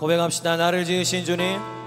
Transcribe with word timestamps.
고백합시다. 0.00 0.56
나를 0.56 0.86
지으신 0.86 1.26
주님. 1.26 1.79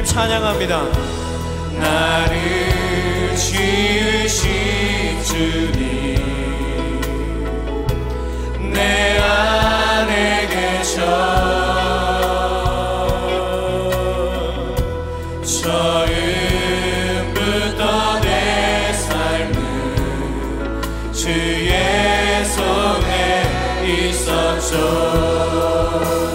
하나님 0.00 0.04
찬양합니다. 0.04 0.82
나를 1.78 3.36
지으신 3.36 5.22
주님 5.22 5.80
내 8.72 9.18
안에 9.18 10.46
계셔 10.48 11.00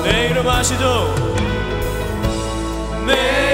내 0.04 0.28
이름 0.30 0.48
아시죠? 0.48 1.16
내 3.08 3.45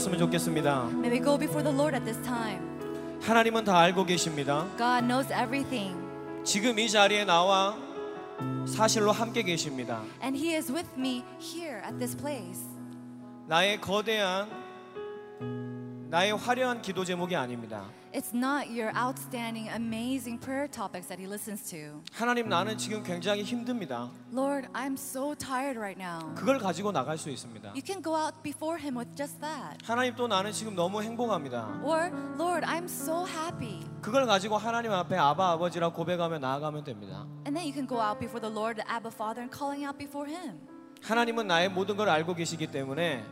기도했으면 0.00 0.18
좋겠습니다. 0.18 0.88
May 0.92 1.10
we 1.10 1.22
go 1.22 1.38
before 1.38 1.62
the 1.62 1.76
Lord 1.76 1.94
at 1.94 2.04
this 2.04 2.20
time. 2.22 2.60
하나님은 3.20 3.64
다 3.64 3.78
알고 3.78 4.04
계십니다. 4.06 4.66
God 4.78 5.06
knows 5.06 5.30
everything. 5.32 5.94
지금 6.42 6.78
이 6.78 6.88
자리에 6.88 7.24
나와 7.24 7.76
사실로 8.66 9.12
함께 9.12 9.42
계십니다. 9.42 10.02
And 10.22 10.38
he 10.38 10.54
is 10.56 10.72
with 10.72 10.88
me 10.96 11.22
here 11.40 11.82
at 11.84 11.98
this 11.98 12.16
place. 12.16 12.62
나의 13.46 13.80
거대한 13.80 14.48
나의 16.10 16.32
화려한 16.36 16.82
기도 16.82 17.04
제목이 17.04 17.36
아닙니다. 17.36 17.84
It's 18.12 18.34
not 18.34 18.66
your 18.66 18.90
outstanding, 18.98 19.70
amazing 19.70 20.40
prayer 20.40 20.66
topics 20.68 21.06
that 21.06 21.22
He 21.22 21.28
listens 21.30 21.62
to. 21.70 22.02
하나님 22.12 22.48
나는 22.48 22.76
지금 22.76 23.04
굉장히 23.04 23.44
힘듭니다. 23.44 24.10
Lord, 24.34 24.66
I'm 24.72 24.94
so 24.94 25.36
tired 25.36 25.78
right 25.78 25.96
now. 25.96 26.34
그걸 26.34 26.58
가지고 26.58 26.90
나갈 26.90 27.16
수 27.16 27.30
있습니다. 27.30 27.70
You 27.76 27.82
can 27.86 28.02
go 28.02 28.16
out 28.16 28.34
before 28.42 28.76
Him 28.76 28.96
with 28.96 29.14
just 29.14 29.40
that. 29.40 29.78
하나님 29.84 30.16
또 30.16 30.26
나는 30.26 30.50
지금 30.50 30.74
너무 30.74 31.00
행복합니다. 31.00 31.80
Or, 31.84 32.10
Lord, 32.36 32.66
I'm 32.66 32.86
so 32.86 33.24
happy. 33.24 33.86
그걸 34.02 34.26
가지고 34.26 34.56
하나님 34.56 34.90
앞에 34.90 35.16
아바 35.16 35.52
아버지라 35.52 35.90
고백하며 35.92 36.40
나아가면 36.40 36.82
됩니다. 36.82 37.24
And 37.46 37.54
then 37.54 37.62
you 37.62 37.72
can 37.72 37.86
go 37.86 38.02
out 38.02 38.18
before 38.18 38.40
the 38.40 38.52
Lord, 38.52 38.82
the 38.82 38.90
Abba 38.90 39.14
Father, 39.14 39.42
and 39.46 39.56
calling 39.56 39.86
out 39.86 39.96
before 39.96 40.26
Him. 40.28 40.58
하나님은 41.02 41.46
나의 41.46 41.70
모든 41.70 41.96
걸 41.96 42.08
알고 42.10 42.34
계시기 42.34 42.66
때문에 42.66 43.24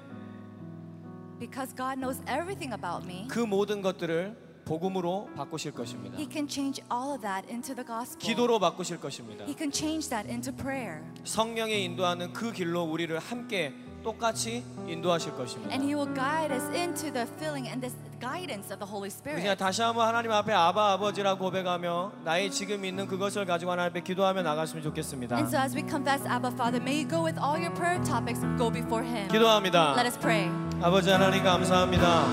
Because 1.38 1.74
God 1.74 1.98
knows 2.00 2.20
everything 2.26 2.72
about 2.74 3.04
me, 3.04 3.26
그 3.28 3.38
모든 3.40 3.80
것들을 3.82 4.36
복음으로 4.64 5.30
바꾸실 5.34 5.72
것입니다. 5.72 6.18
He 6.18 6.28
can 6.30 6.46
change 6.48 6.82
all 6.92 7.12
of 7.14 7.22
that 7.22 7.48
into 7.48 7.74
the 7.74 7.86
gospel. 7.86 8.18
기도로 8.18 8.58
바꾸실 8.58 9.00
것입니다. 9.00 9.44
He 9.44 9.54
can 9.56 9.72
change 9.72 10.10
that 10.10 10.28
into 10.28 10.52
prayer. 10.54 11.02
성령의 11.24 11.84
인도하는 11.84 12.32
그 12.32 12.52
길로 12.52 12.82
우리를 12.82 13.18
함께 13.18 13.72
똑같이 14.02 14.64
인도하실 14.86 15.34
것입니다. 15.36 15.72
And 15.72 15.84
He 15.84 15.94
will 15.94 16.12
guide 16.14 16.54
us 16.54 16.64
into 16.74 17.12
the 17.12 17.26
filling 17.38 17.68
and 17.68 17.80
this 17.80 17.96
guidance 18.20 18.72
of 18.72 18.78
the 18.78 18.88
Holy 18.88 19.10
그냥 19.10 19.38
Spirit. 19.38 19.58
다시 19.58 19.82
한번 19.82 20.06
하나님 20.08 20.32
앞에 20.32 20.52
아바 20.52 20.92
아버지라 20.94 21.34
고백하며 21.34 22.12
나의 22.24 22.50
지금 22.50 22.84
있는 22.84 23.06
그것을 23.06 23.44
가지고 23.44 23.72
하나님 23.72 23.90
앞에 23.90 24.00
기도하며 24.02 24.42
나갔으면 24.42 24.82
좋겠습니다. 24.82 25.36
And 25.36 25.48
so 25.48 25.58
as 25.60 25.74
we 25.76 25.82
confess 25.88 26.26
Abba 26.26 26.50
Father, 26.52 26.80
may 26.82 27.02
you 27.02 27.08
go 27.08 27.24
with 27.24 27.38
all 27.40 27.58
your 27.58 27.74
prayer 27.74 28.02
topics, 28.04 28.40
go 28.56 28.70
before 28.70 29.04
Him. 29.06 29.28
기도합니다. 29.28 29.94
Let 29.96 30.06
us 30.06 30.18
pray. 30.18 30.50
아버지 30.82 31.10
하나님 31.10 31.42
감사합니다. 31.44 32.26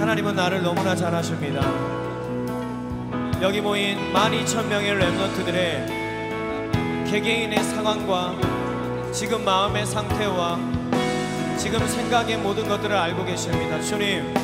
하나님은 0.00 0.34
나를 0.34 0.62
너무나 0.62 0.96
잘 0.96 1.14
아십니다. 1.14 1.60
여기 3.40 3.60
모인 3.60 3.98
12,000명의 4.12 4.98
랩런트들의 5.00 6.04
개개인의 7.10 7.62
상황과 7.62 8.63
지금 9.14 9.44
마음의 9.44 9.86
상태와 9.86 10.58
지금 11.56 11.86
생각의 11.86 12.36
모든 12.36 12.68
것들을 12.68 12.94
알고 12.96 13.24
계십니다. 13.24 13.80
주님, 13.80 14.34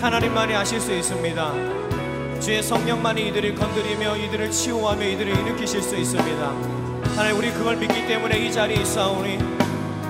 하나님만이 0.00 0.54
아실 0.54 0.80
수 0.80 0.94
있습니다. 0.94 2.40
주의 2.40 2.62
성령만이 2.62 3.28
이들을 3.28 3.56
건드리며 3.56 4.16
이들을 4.16 4.52
치유하며 4.52 5.04
이들을 5.04 5.36
일으키실 5.36 5.82
수 5.82 5.96
있습니다. 5.96 6.46
하나님 7.16 7.38
우리 7.38 7.50
그걸 7.50 7.76
믿기 7.76 8.06
때문에 8.06 8.38
이 8.38 8.52
자리에 8.52 8.82
있사오니 8.82 9.38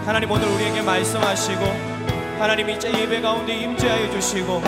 하나님 0.04 0.30
오늘 0.30 0.48
우리에게 0.48 0.82
말씀하시고 0.82 1.64
하나님 2.38 2.68
이 2.68 2.74
예배 2.74 3.22
가운데 3.22 3.56
임재하여 3.56 4.10
주시고 4.10 4.62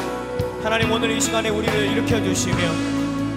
하나님 0.63 0.91
오늘 0.91 1.11
이 1.11 1.21
시간에 1.21 1.51
우리를 1.51 1.91
일으켜 1.91 2.23
주시며 2.23 2.57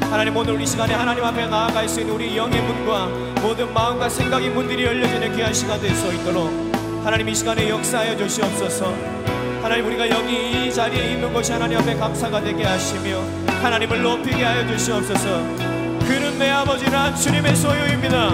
하나님 0.10 0.36
오늘 0.38 0.62
이 0.62 0.66
시간에 0.66 0.94
하나님 0.94 1.26
앞에 1.26 1.46
나아갈 1.48 1.90
수 1.90 2.00
있는 2.00 2.16
우리 2.16 2.38
영의 2.38 2.62
문과 2.62 3.29
모든 3.42 3.74
마음과 3.74 4.10
생각의 4.10 4.50
문들이 4.50 4.84
열려지는 4.86 5.36
귀한 5.36 5.54
시간 5.54 5.80
될 5.80 5.94
수 5.96 6.14
있도록 6.14 6.50
하나님 7.04 7.30
이 7.30 7.36
시간에 7.36 7.70
역사하여 7.70 8.18
주시옵소서. 8.18 8.94
하나님 9.62 9.86
우리가 9.88 10.10
여기 10.10 10.68
이 10.68 10.74
자리에 10.74 11.14
있는 11.14 11.34
것이 11.34 11.52
하나님 11.52 11.78
앞에 11.80 11.96
감사가 11.96 12.42
되게 12.42 12.64
하시며 12.64 13.22
하나님을 13.62 14.02
높이게 14.02 14.44
하여 14.44 14.68
주시옵소서. 14.68 15.30
그는 16.08 16.38
내 16.40 16.50
아버지나 16.50 17.14
주님의 17.16 17.56
소유입니다 17.56 18.32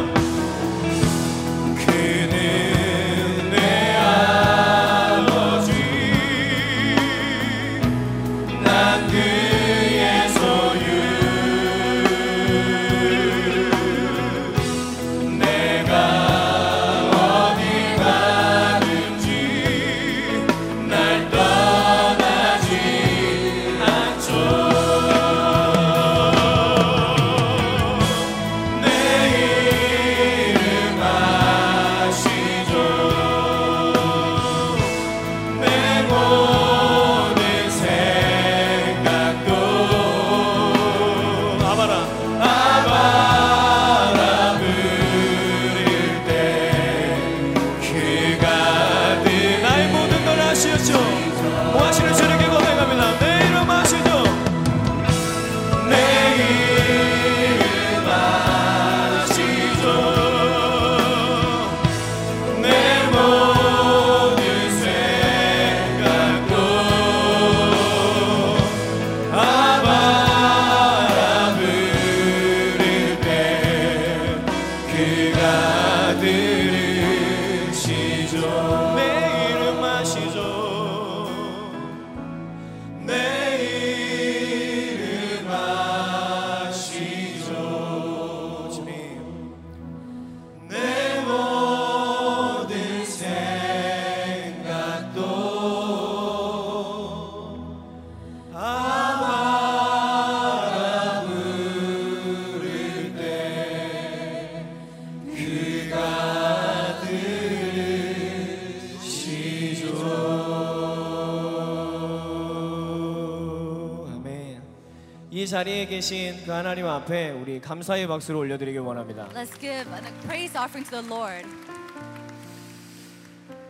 계신 115.96 116.36
그 116.44 116.52
하나님 116.52 116.86
앞에 116.88 117.32
우리 117.32 117.62
감사의 117.62 118.06
박수를 118.08 118.38
올려드리길 118.42 118.82
원합니다 118.82 119.30
Let's 119.30 119.58
give 119.58 119.90
a 119.94 120.02
praise 120.24 120.54
offering 120.58 120.84
to 120.90 121.02
the 121.02 121.08
Lord. 121.08 121.48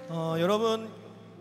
어, 0.09 0.35
여러분 0.39 0.89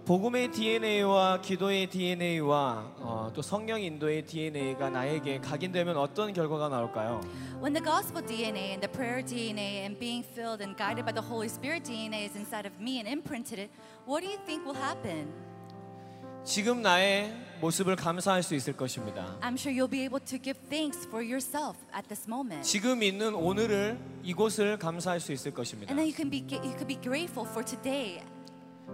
복음의 0.05 0.53
DNA와 0.53 1.41
기도의 1.41 1.87
DNA와 1.87 2.93
어, 2.99 3.33
또 3.35 3.41
성령 3.41 3.81
인도의 3.81 4.27
DNA가 4.27 4.91
나에게 4.91 5.39
각인되면 5.39 5.97
어떤 5.97 6.35
결과가 6.35 6.69
나올까요? 6.69 7.23
When 7.63 7.73
the 7.73 7.83
gospel 7.83 8.23
DNA 8.23 8.73
and 8.73 8.87
the 8.87 8.93
prayer 8.93 9.25
DNA 9.25 9.87
and 9.87 9.99
being 9.99 10.23
filled 10.23 10.61
and 10.61 10.77
guided 10.77 11.07
by 11.07 11.15
the 11.15 11.25
Holy 11.25 11.49
Spirit 11.49 11.85
DNA 11.85 12.29
is 12.29 12.37
inside 12.37 12.69
of 12.69 12.77
me 12.79 13.01
and 13.01 13.09
imprinted 13.09 13.59
it, 13.59 13.71
what 14.05 14.21
do 14.21 14.29
you 14.29 14.37
think 14.45 14.67
will 14.67 14.77
happen? 14.77 15.33
지금 16.45 16.83
나의 16.83 17.35
모습을 17.63 17.97
감사할 17.97 18.43
수 18.43 18.55
있을 18.55 18.75
것입니다. 18.75 19.39
I'm 19.41 19.55
sure 19.55 19.73
you'll 19.75 19.91
be 19.91 20.03
able 20.03 20.23
to 20.27 20.39
give 20.39 20.61
thanks 20.69 21.07
for 21.09 21.25
yourself 21.25 21.79
at 21.97 22.07
this 22.09 22.29
moment. 22.29 22.69
지금 22.69 23.03
있는 23.03 23.35
오늘을 23.35 23.99
이곳을 24.23 24.79
감사할 24.79 25.21
수 25.21 25.33
있을 25.33 25.55
것입니다. 25.55 25.91
And 25.91 25.97
then 25.99 26.07
you 26.07 26.15
can 26.15 26.29
be 26.29 26.45
you 26.53 26.77
could 26.77 26.87
be 26.87 27.01
grateful 27.01 27.49
for 27.49 27.65
today. 27.65 28.23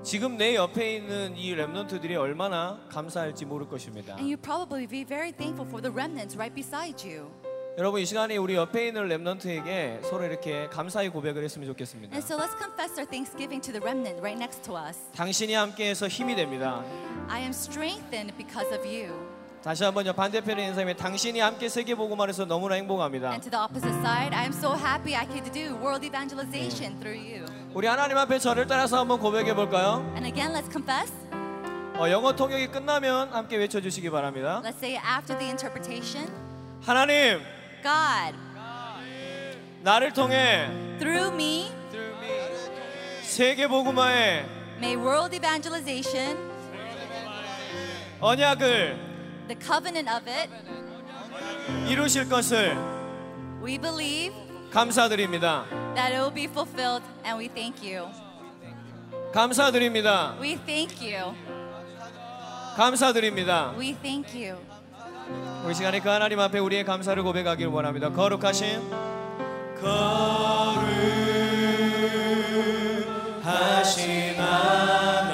지금 0.04 0.36
내 0.36 0.54
옆에 0.54 0.94
있는 0.96 1.36
이 1.36 1.52
렘넌트들이 1.52 2.14
얼마나 2.14 2.80
감사할지 2.88 3.44
모를 3.44 3.68
것입니다. 3.68 4.14
And 4.14 4.32
you 4.32 4.36
probably 4.36 4.86
be 4.86 5.04
very 5.04 5.32
thankful 5.32 5.66
for 5.66 5.82
the 5.82 5.92
remnants 5.92 6.36
right 6.36 6.54
beside 6.54 7.02
you. 7.02 7.28
여러분 7.80 8.02
이 8.02 8.04
시간에 8.04 8.36
우리 8.36 8.56
옆에 8.56 8.88
있는 8.88 9.08
렘넌트에게 9.08 10.00
서로 10.02 10.26
이렇게 10.26 10.68
감사의 10.68 11.08
고백을 11.08 11.42
했으면 11.42 11.66
좋겠습니다. 11.68 12.14
And 12.14 12.22
so 12.22 12.36
let's 12.36 12.52
confess 12.58 12.92
our 13.00 13.08
thanksgiving 13.08 13.62
to 13.62 13.72
the 13.72 13.80
remnant 13.80 14.20
right 14.20 14.36
next 14.36 14.60
to 14.64 14.76
us. 14.76 14.98
당신이 15.16 15.54
함께해서 15.54 16.06
힘이 16.06 16.36
됩니다. 16.36 16.84
I 17.26 17.40
am 17.40 17.52
strengthened 17.52 18.36
because 18.36 18.68
of 18.76 18.86
you. 18.86 19.16
다시 19.64 19.82
한번요 19.82 20.12
반대편의 20.12 20.66
인사에 20.68 20.92
당신이 20.92 21.40
함께 21.40 21.70
세계 21.70 21.94
복음화해서 21.94 22.44
너무나 22.44 22.74
행복합니다. 22.74 23.30
And 23.30 23.48
to 23.48 23.50
the 23.50 23.64
opposite 23.64 23.96
side, 24.04 24.36
I 24.36 24.42
am 24.42 24.52
so 24.52 24.76
happy 24.76 25.16
I 25.16 25.24
to 25.40 25.50
do 25.50 25.74
world 25.80 26.04
evangelization 26.04 27.00
through 27.00 27.16
you. 27.16 27.46
우리 27.72 27.86
하나님 27.86 28.18
앞에 28.18 28.40
저를 28.40 28.66
따라서 28.66 28.98
한번 28.98 29.18
고백해 29.18 29.54
볼까요? 29.54 30.04
And 30.20 30.26
again, 30.26 30.52
let's 30.52 30.70
confess. 30.70 31.10
어, 31.96 32.10
영어 32.10 32.36
통역이 32.36 32.66
끝나면 32.66 33.32
함께 33.32 33.56
외쳐주시기 33.56 34.10
바랍니다. 34.10 34.60
Let's 34.62 34.76
say 34.76 35.00
after 35.00 35.32
the 35.38 35.48
interpretation. 35.48 36.28
하나님 36.82 37.40
God, 37.83 38.35
나를 39.83 40.11
통해 40.13 40.67
through 40.99 41.33
me, 41.33 41.71
세계 43.21 43.67
복음화의 43.67 44.45
may 44.77 44.95
world 44.95 45.35
evangelization, 45.35 46.37
언약을 48.19 48.97
the 49.47 49.59
covenant 49.59 50.09
of 50.09 50.29
it, 50.29 50.49
이루실 51.87 52.27
것을 52.29 52.75
we 53.63 53.77
believe 53.77 54.33
감사드립니다. 54.71 55.65
that 55.95 56.11
it 56.13 56.19
will 56.19 56.33
be 56.33 56.45
fulfilled, 56.45 57.03
and 57.25 57.37
we 57.37 57.47
thank 57.47 57.81
you. 57.83 58.09
감사드립니다. 59.33 60.35
We 60.39 60.55
thank 60.65 60.95
you. 61.01 61.35
감사드립니다. 62.75 63.73
We 63.77 63.93
thank 63.93 64.33
you. 64.35 64.57
우리 65.64 65.74
시간에 65.74 66.00
그 66.00 66.08
하나님 66.08 66.40
앞에 66.40 66.58
우리의 66.58 66.84
감사를 66.84 67.22
고백하길 67.22 67.66
원합니다. 67.68 68.10
거룩하신 68.10 68.80
거룩하신 69.80 70.80
하나님 74.38 75.29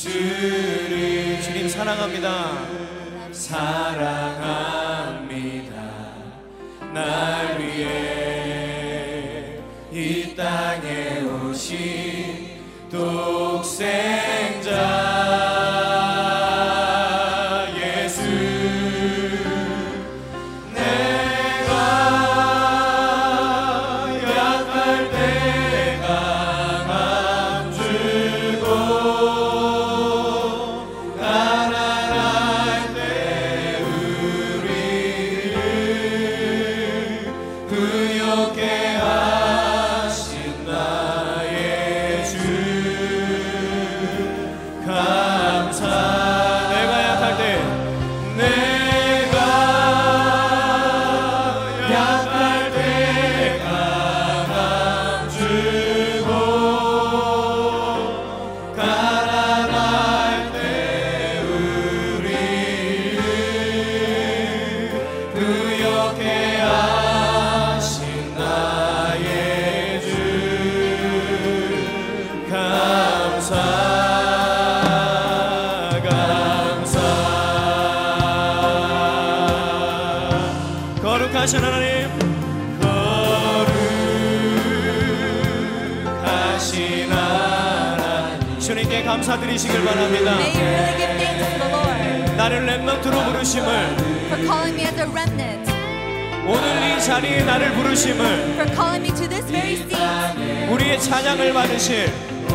주를 0.00 1.42
주님 1.42 1.68
사랑합니다. 1.68 2.66
사랑합니다. 3.32 4.40
날 6.94 7.60
위해 7.60 9.58
이 9.92 10.34
땅에 10.34 11.20
오신 11.20 12.62
독생 12.90 14.09
감사드리시길 89.60 89.84
바랍니다 89.84 90.36
나를 92.36 92.64
렘넌트로 92.64 93.24
부르심을 93.24 93.96
오늘 96.46 96.96
이 96.96 97.02
자리에 97.02 97.44
나를 97.44 97.72
부르심을 97.74 98.24
for 98.54 98.66
calling 98.74 99.04
me 99.06 99.14
to 99.14 99.28
this 99.28 99.46
very 99.46 99.74
seat. 99.74 100.70
우리의 100.70 101.00
찬양을 101.00 101.52
받으실 101.52 102.10
그. 102.48 102.54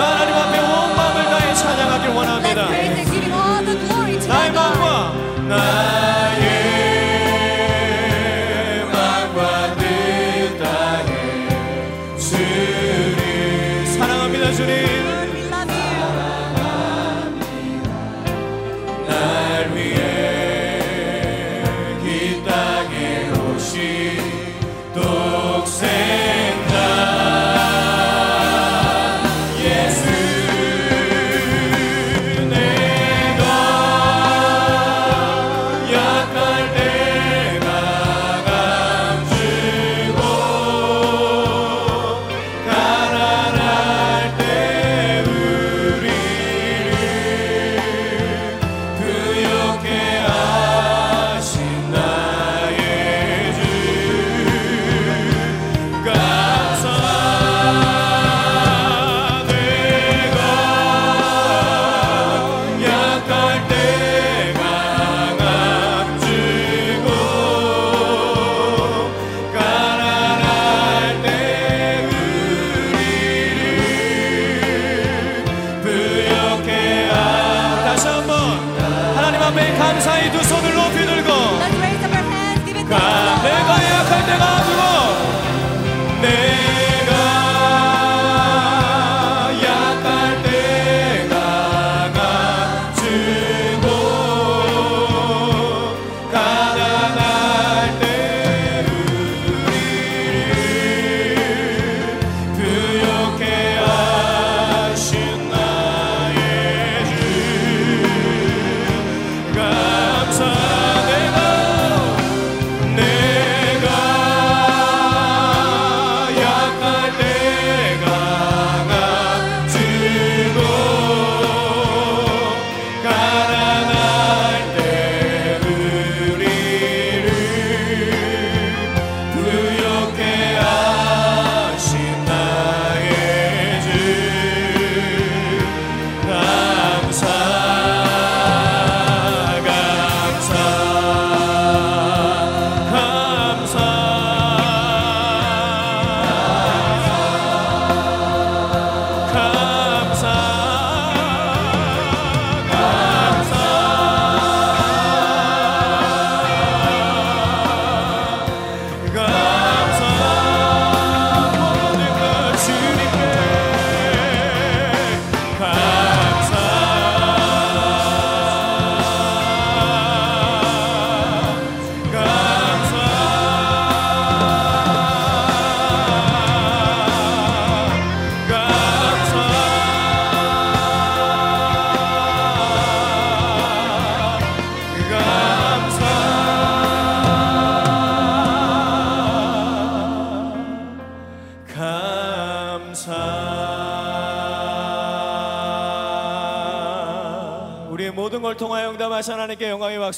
하나님 0.00 0.34
앞에 0.34 0.58
온 0.60 0.96
마음을 0.96 1.24
다해 1.24 1.54
찬양하길 1.54 2.10
원합니다 2.10 2.68
나의. 4.28 4.52
마음과 4.52 5.29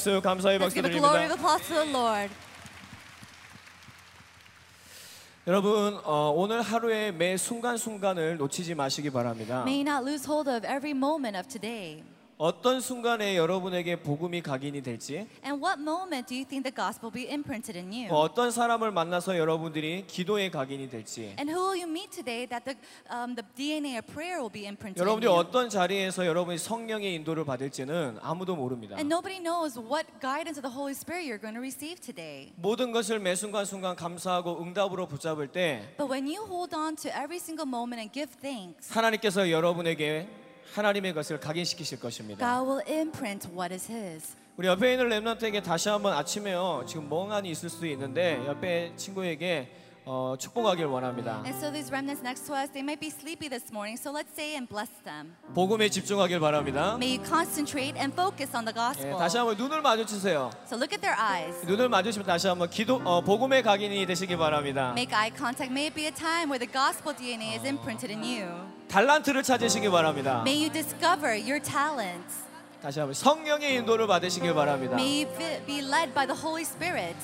박수 0.03 0.21
감사의 0.21 0.59
박수 0.59 0.75
give 0.75 0.91
a 0.91 0.99
glory 0.99 1.23
of 1.23 1.29
드립니다. 1.29 1.35
applause 1.35 1.67
to 1.67 1.75
the 1.75 1.89
Lord. 1.89 2.33
여러분 5.47 5.97
어, 6.03 6.33
오늘 6.35 6.61
하루의 6.61 7.13
매 7.13 7.37
순간 7.37 7.77
순간을 7.77 8.35
놓치지 8.35 8.75
마시기 8.75 9.09
바랍니다. 9.11 9.61
May 9.61 9.79
not 9.79 10.03
lose 10.05 10.25
hold 10.29 10.49
of 10.49 10.67
every 10.67 10.91
moment 10.91 11.37
of 11.37 11.47
today. 11.47 12.03
어떤 12.43 12.81
순간에 12.81 13.37
여러분에게 13.37 13.95
복음이 13.95 14.41
각인이 14.41 14.83
될지 14.83 15.25
And 15.45 15.63
what 15.63 15.79
moment 15.79 16.27
do 16.27 16.35
you 16.35 16.43
think 16.43 16.67
the 16.67 16.75
gospel 16.75 17.07
will 17.07 17.15
be 17.15 17.31
imprinted 17.31 17.79
in 17.79 17.87
you? 17.93 18.13
어떤 18.13 18.51
사람을 18.51 18.91
만나서 18.91 19.37
여러분들이 19.37 20.03
기도의 20.07 20.51
각인이 20.51 20.89
될지 20.89 21.35
And 21.39 21.49
who 21.49 21.71
will 21.71 21.79
you 21.81 21.89
meet 21.89 22.11
today 22.11 22.45
that 22.47 22.65
the, 22.65 22.75
um, 23.07 23.33
the 23.35 23.47
DNA 23.55 23.95
of 23.95 24.11
prayer 24.11 24.43
will 24.43 24.51
be 24.51 24.67
imprinted 24.67 24.99
in 24.99 25.07
여러분들이 25.07 25.31
you? 25.31 25.39
어떤 25.39 25.69
자리에서 25.69 26.27
여러분이 26.27 26.57
성령의 26.57 27.15
인도를 27.15 27.45
받을지는 27.45 28.19
아무도 28.21 28.57
모릅니다. 28.57 28.97
And 28.97 29.07
nobody 29.07 29.39
knows 29.39 29.79
what 29.79 30.03
guidance 30.19 30.59
of 30.59 30.67
the 30.67 30.75
Holy 30.75 30.91
Spirit 30.91 31.23
you're 31.23 31.39
going 31.39 31.55
to 31.55 31.63
receive 31.63 31.95
today. 32.03 32.51
모든 32.57 32.91
것을 32.91 33.19
매 33.19 33.35
순간 33.35 33.63
순간 33.63 33.95
감사하고 33.95 34.61
응답으로 34.61 35.07
붙잡을 35.07 35.47
때 35.47 35.95
But 35.95 36.11
when 36.11 36.27
you 36.27 36.43
hold 36.43 36.75
on 36.75 36.97
to 37.07 37.09
every 37.15 37.39
single 37.39 37.63
moment 37.63 38.03
and 38.03 38.11
give 38.11 38.35
thanks, 38.43 38.91
하나님께서 38.91 39.49
여러분에게 39.49 40.42
하나님의 40.73 41.13
것을 41.13 41.39
각인시키실 41.39 41.99
것입니다. 41.99 42.39
God 42.45 42.69
will 42.69 42.91
imprint 42.91 43.47
what 43.55 43.73
is 43.73 43.91
His. 43.91 44.35
우리 44.57 44.67
옆에 44.67 44.93
있는 44.93 45.09
랩런트에게 45.09 45.63
다시 45.63 45.89
한번 45.89 46.13
아침에요. 46.13 46.83
지금 46.87 47.07
멍하니 47.09 47.49
있을 47.51 47.69
수도 47.69 47.85
있는데 47.87 48.43
옆에 48.47 48.91
친구에게 48.95 49.69
어, 50.05 50.35
축복하길 50.37 50.85
원합니다. 50.85 51.41
And 51.45 51.55
so 51.55 51.71
these 51.71 51.87
remnants 51.89 52.21
next 52.21 52.45
to 52.47 52.53
us, 52.53 52.69
they 52.71 52.83
might 52.83 52.99
be 52.99 53.07
sleepy 53.07 53.47
this 53.47 53.71
morning, 53.71 53.95
so 53.95 54.11
let's 54.11 54.31
say 54.35 54.55
and 54.55 54.67
bless 54.67 54.91
them. 55.05 55.35
복음에 55.55 55.87
집중하길 55.89 56.39
바랍니다. 56.41 56.95
May 56.99 57.15
you 57.17 57.23
concentrate 57.25 57.95
and 57.97 58.11
focus 58.11 58.51
on 58.55 58.65
the 58.65 58.75
예, 58.75 58.83
gospel. 58.83 59.17
다시 59.17 59.37
한번 59.37 59.55
눈을 59.55 59.81
마주치세요. 59.81 60.51
So 60.67 60.75
look 60.75 60.91
at 60.91 60.99
their 60.99 61.15
eyes. 61.15 61.65
눈을 61.65 61.87
마주치면 61.87 62.27
다시 62.27 62.47
한번 62.47 62.69
기도 62.69 62.99
어, 63.05 63.21
복음의 63.21 63.63
각인이 63.63 64.05
되시기 64.05 64.35
바랍니다. 64.35 64.91
Make 64.91 65.15
eye 65.15 65.31
contact. 65.31 65.71
May 65.71 65.87
it 65.87 65.95
be 65.95 66.05
a 66.05 66.11
time 66.11 66.51
where 66.51 66.59
the 66.59 66.67
gospel 66.67 67.15
DNA 67.15 67.55
is 67.55 67.63
imprinted 67.65 68.11
in 68.11 68.23
you. 68.23 68.51
달란트를 68.89 69.41
찾으시기 69.43 69.89
바랍니다. 69.89 70.41
May 70.43 70.59
you 70.59 70.69
discover 70.71 71.31
your 71.39 71.61
talents. 71.63 72.43
다시 72.81 72.99
한번 72.99 73.13
성령의 73.13 73.75
인도를 73.75 74.07
받으시길 74.07 74.53
바랍니다. 74.53 74.95
May 74.99 75.23
you 75.23 75.31
fi- 75.33 75.65
be 75.65 75.79
led 75.79 76.13
by 76.13 76.27
the 76.27 76.35
Holy 76.35 76.63
Spirit. 76.67 77.15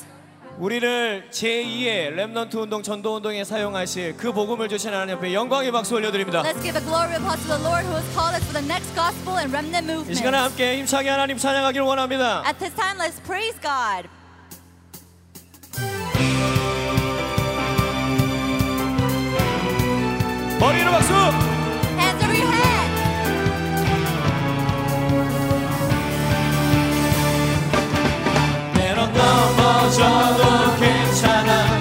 우리를 0.60 1.30
제2의 1.32 2.16
랩넌트 2.16 2.56
운동 2.56 2.84
전도 2.84 3.16
운동에 3.16 3.46
사용하실 3.46 4.18
그 4.18 4.34
복음을 4.34 4.68
주신 4.68 4.94
하나님 4.94 5.16
앞에 5.16 5.34
영광의 5.34 5.72
박수 5.72 5.96
올려드립니다. 5.96 6.44
Let's 6.44 6.62
give 6.62 6.76
a 6.78 6.84
glory 6.84 7.16
of 7.16 7.24
applause 7.24 7.42
to 7.48 7.56
the 7.56 7.64
Lord 7.64 7.86
who 7.88 7.96
has 7.96 8.06
called 8.14 8.36
us 8.36 8.44
for 8.44 8.60
the 8.60 8.68
next 8.68 8.94
gospel 8.94 9.40
and 9.40 9.56
remnant 9.56 9.88
이 10.12 10.16
시간에 10.16 10.36
movement. 10.36 10.38
함께 10.38 10.78
힘차게 10.80 11.10
하나님 11.10 11.38
찬양하길 11.38 11.80
원합니다. 11.82 12.44
At 12.46 12.60
this 12.60 12.76
time, 12.76 13.00
let's 13.00 13.24
praise 13.24 13.56
God. 13.64 14.10
머리로 20.60 20.92
박수! 20.92 21.14
Hands 21.96 22.20
over 22.22 22.36
your 22.36 22.52
head. 22.52 22.90
때 29.14 29.59
론 29.80 29.90
넘어져도 29.90 30.76
괜찮아 30.78 31.79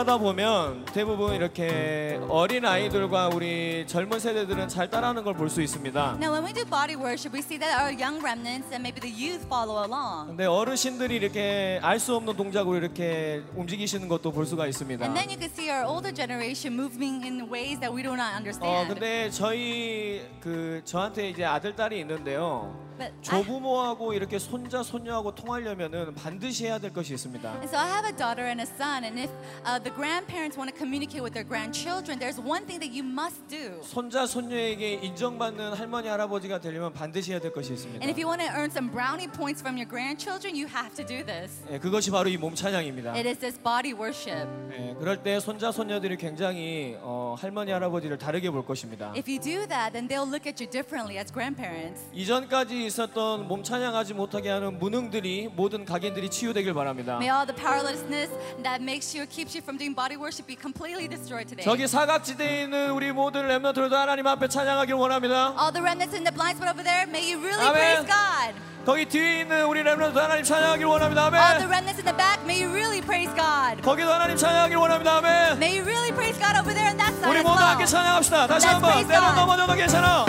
하다 0.00 0.16
보면 0.18 0.86
대부분 0.94 1.34
이렇게 1.34 2.18
어린 2.28 2.64
아이들과 2.64 3.28
우리 3.28 3.84
젊은 3.86 4.18
세대들은 4.18 4.68
잘 4.68 4.88
따라하는 4.88 5.24
걸 5.24 5.34
볼 5.34 5.48
수 5.50 5.60
있습니다. 5.62 6.16
Now, 6.20 6.32
when 6.32 6.44
we 6.44 6.52
do 6.52 6.64
body 6.64 6.96
worship, 6.96 7.32
we 7.34 7.40
see 7.40 7.58
that 7.58 7.72
our 7.80 7.92
young 7.92 8.20
remnants 8.22 8.68
and 8.72 8.80
maybe 8.82 9.00
the 9.00 9.12
youth 9.12 9.44
follow 9.46 9.84
along. 9.84 10.28
근데 10.28 10.44
어르신들이 10.46 11.16
이렇게 11.16 11.78
알 11.82 11.98
수 12.00 12.14
없는 12.16 12.34
동작으로 12.36 12.76
이렇게 12.76 13.42
움직이시는 13.56 14.08
것도 14.08 14.32
볼 14.32 14.46
수가 14.46 14.66
있습니다. 14.66 15.04
And 15.04 15.14
then 15.14 15.28
you 15.28 15.38
can 15.38 15.50
see 15.52 15.69
our 15.70 15.84
older 15.86 16.12
generation 16.12 16.74
moving 16.74 17.24
in 17.24 17.48
ways 17.50 17.78
that 17.80 17.92
we 17.94 18.02
do 18.02 18.12
not 18.14 18.32
어 18.32 18.36
understand. 18.36 18.88
근데 18.94 19.30
저희 19.30 20.22
그 20.40 20.82
저한테 20.84 21.28
이제 21.30 21.44
아들 21.44 21.74
딸이 21.74 21.98
있는데요. 22.00 22.88
But 23.00 23.14
I, 23.32 23.42
조부모하고 23.42 24.12
이렇게 24.12 24.38
손자 24.38 24.82
손녀하고 24.82 25.34
통하려면은 25.34 26.14
반드시 26.14 26.66
해야 26.66 26.78
될 26.78 26.92
것이 26.92 27.14
있습니다. 27.14 27.48
and 27.54 27.64
so 27.70 27.78
I 27.78 27.88
have 27.88 28.04
a 28.04 28.12
daughter 28.14 28.44
and 28.44 28.60
a 28.60 28.66
son, 28.76 29.04
and 29.04 29.18
if 29.18 29.30
uh, 29.64 29.78
the 29.82 29.88
grandparents 29.96 30.58
want 30.58 30.68
to 30.68 30.76
communicate 30.76 31.22
with 31.24 31.32
their 31.32 31.46
grandchildren, 31.48 32.18
there's 32.20 32.36
one 32.36 32.66
thing 32.68 32.76
that 32.78 32.92
you 32.92 33.00
must 33.02 33.40
do. 33.48 33.80
손자 33.80 34.26
손녀에게 34.26 35.00
인정받는 35.00 35.72
할머니 35.72 36.08
할아버지가 36.08 36.60
되려면 36.60 36.92
반드시 36.92 37.32
해야 37.32 37.40
될 37.40 37.54
것이 37.54 37.72
있습니다. 37.72 38.04
And 38.04 38.12
if 38.12 38.20
you 38.20 38.28
want 38.28 38.44
to 38.44 38.52
earn 38.52 38.68
some 38.68 38.92
brownie 38.92 39.32
points 39.32 39.64
from 39.64 39.80
your 39.80 39.88
grandchildren, 39.88 40.52
you 40.52 40.68
have 40.68 40.92
to 40.92 41.00
do 41.00 41.24
this. 41.24 41.64
예, 41.72 41.78
그것이 41.78 42.10
바로 42.10 42.28
이 42.28 42.36
몸 42.36 42.54
찬양입니다. 42.54 43.16
It 43.16 43.24
is 43.26 43.38
this 43.40 43.56
body 43.56 43.96
worship. 43.96 44.44
예, 44.76 44.92
그럴 45.00 45.22
때 45.22 45.40
손자 45.60 45.72
손녀들이 45.72 46.16
굉장히 46.16 46.96
어, 47.02 47.36
할머니 47.38 47.70
할아버지를 47.70 48.16
다르게 48.16 48.48
볼 48.50 48.64
것입니다. 48.64 49.12
If 49.14 49.30
you 49.30 49.38
do 49.38 49.66
that, 49.68 49.92
then 49.92 50.08
they'll 50.08 50.24
look 50.24 50.48
at 50.48 50.56
you 50.56 50.64
differently 50.70 51.18
as 51.18 51.30
grandparents. 51.30 52.00
이전까지 52.14 52.86
있었던 52.86 53.46
몸 53.46 53.62
찬양하지 53.62 54.14
못하게 54.14 54.48
하는 54.48 54.78
무능들이 54.78 55.50
모든 55.54 55.84
각인들이 55.84 56.30
치유되길 56.30 56.72
바랍니다. 56.72 57.18
May 57.18 57.28
all 57.28 57.44
the 57.46 57.54
powerlessness 57.54 58.32
that 58.62 58.80
makes 58.80 59.14
you, 59.14 59.28
keeps 59.28 59.52
you 59.52 59.60
from 59.60 59.76
doing 59.76 59.94
body 59.94 60.16
worship 60.16 60.46
be 60.46 60.56
completely 60.56 61.06
destroyed 61.06 61.44
today. 61.46 61.62
저기 61.62 61.86
사각지대에 61.86 62.62
있는 62.62 62.92
우리 62.92 63.12
모든 63.12 63.46
렘너들도 63.46 63.94
하나님 63.94 64.26
앞에 64.26 64.48
찬양하길 64.48 64.94
원합니다. 64.94 65.52
All 65.60 65.70
the 65.70 65.84
remnants 65.84 66.16
in 66.16 66.24
the 66.24 66.32
blind 66.32 66.56
spot 66.56 66.72
over 66.72 66.80
there, 66.80 67.04
may 67.04 67.20
you 67.20 67.36
really 67.36 67.60
Amen. 67.60 68.00
praise 68.00 68.08
God. 68.08 68.56
거기 68.84 69.04
뒤에 69.06 69.40
있는 69.42 69.64
우리 69.66 69.82
렘너도 69.82 70.18
하나님 70.20 70.42
찬양하길 70.42 70.86
원합니다. 70.86 71.22
All 71.22 71.30
the 71.32 71.46
아멘. 71.64 71.68
remnants 71.70 72.00
in 72.00 72.04
the 72.06 72.16
back, 72.16 72.42
may 72.44 72.58
you 72.62 72.72
really 72.72 73.00
praise 73.00 73.30
God. 73.36 73.82
거기도 73.82 74.12
하나님 74.12 74.36
찬양하길 74.36 74.76
원합니다. 74.76 75.18
아멘. 75.18 75.58
May 75.58 75.78
you 75.78 75.84
really 75.84 76.10
praise 76.12 76.38
God 76.40 76.56
over 76.58 76.72
there 76.74 76.88
on 76.90 76.96
that 76.96 77.12
side 77.20 77.28
우리 77.30 77.42
모두 77.42 77.62
함께. 77.62 77.84
찬양합시다. 77.84 78.46
다시 78.46 78.66
Let's 78.66 78.72
한번 78.72 79.06
God. 79.06 79.34
넘어져도 79.36 79.74
괜찮아. 79.74 80.24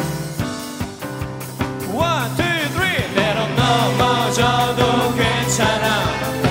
One, 1.93 2.35
two, 2.35 2.69
three. 2.75 3.15
때로 3.15 3.47
넘어져도 3.55 5.15
괜찮아. 5.15 6.50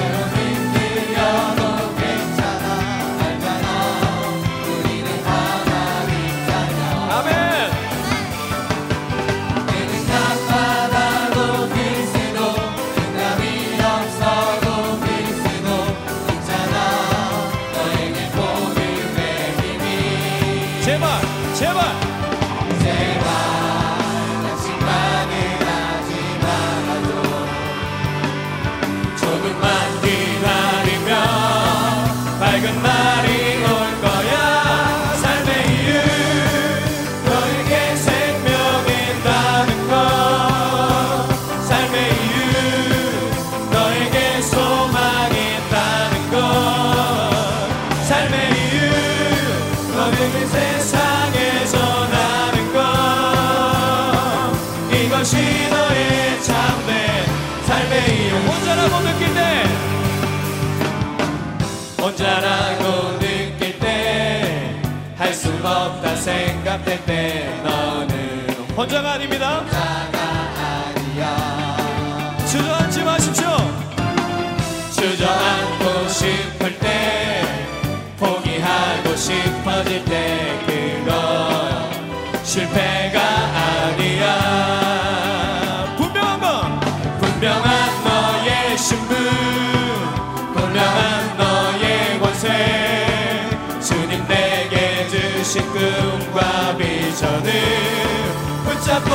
붙잡고 98.91 99.11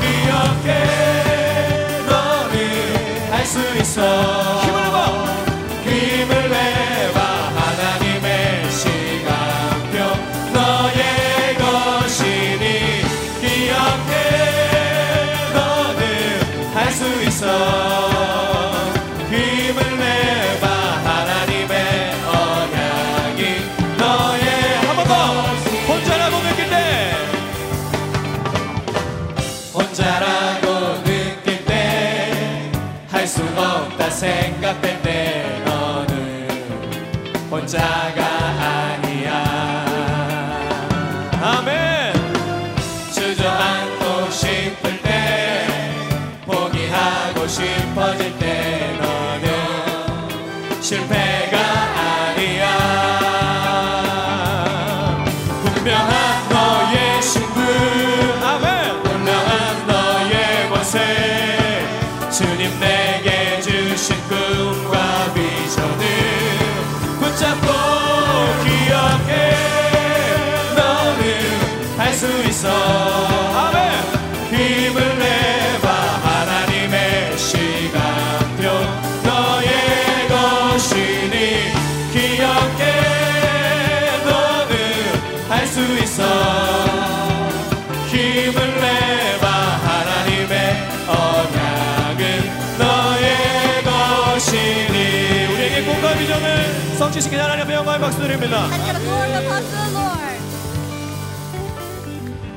기억해 0.00 0.68
너는 2.08 3.32
할수 3.32 3.60
있어 3.78 4.61
주님 62.32 62.80
내게 62.80 63.60
주신 63.60 64.16
꿈과 64.26 65.01
성취시킨 97.22 97.40
하나님 97.40 97.64
앞에 97.64 97.74
영광의 97.74 98.00
박수 98.00 98.18
드립니다. 98.20 98.66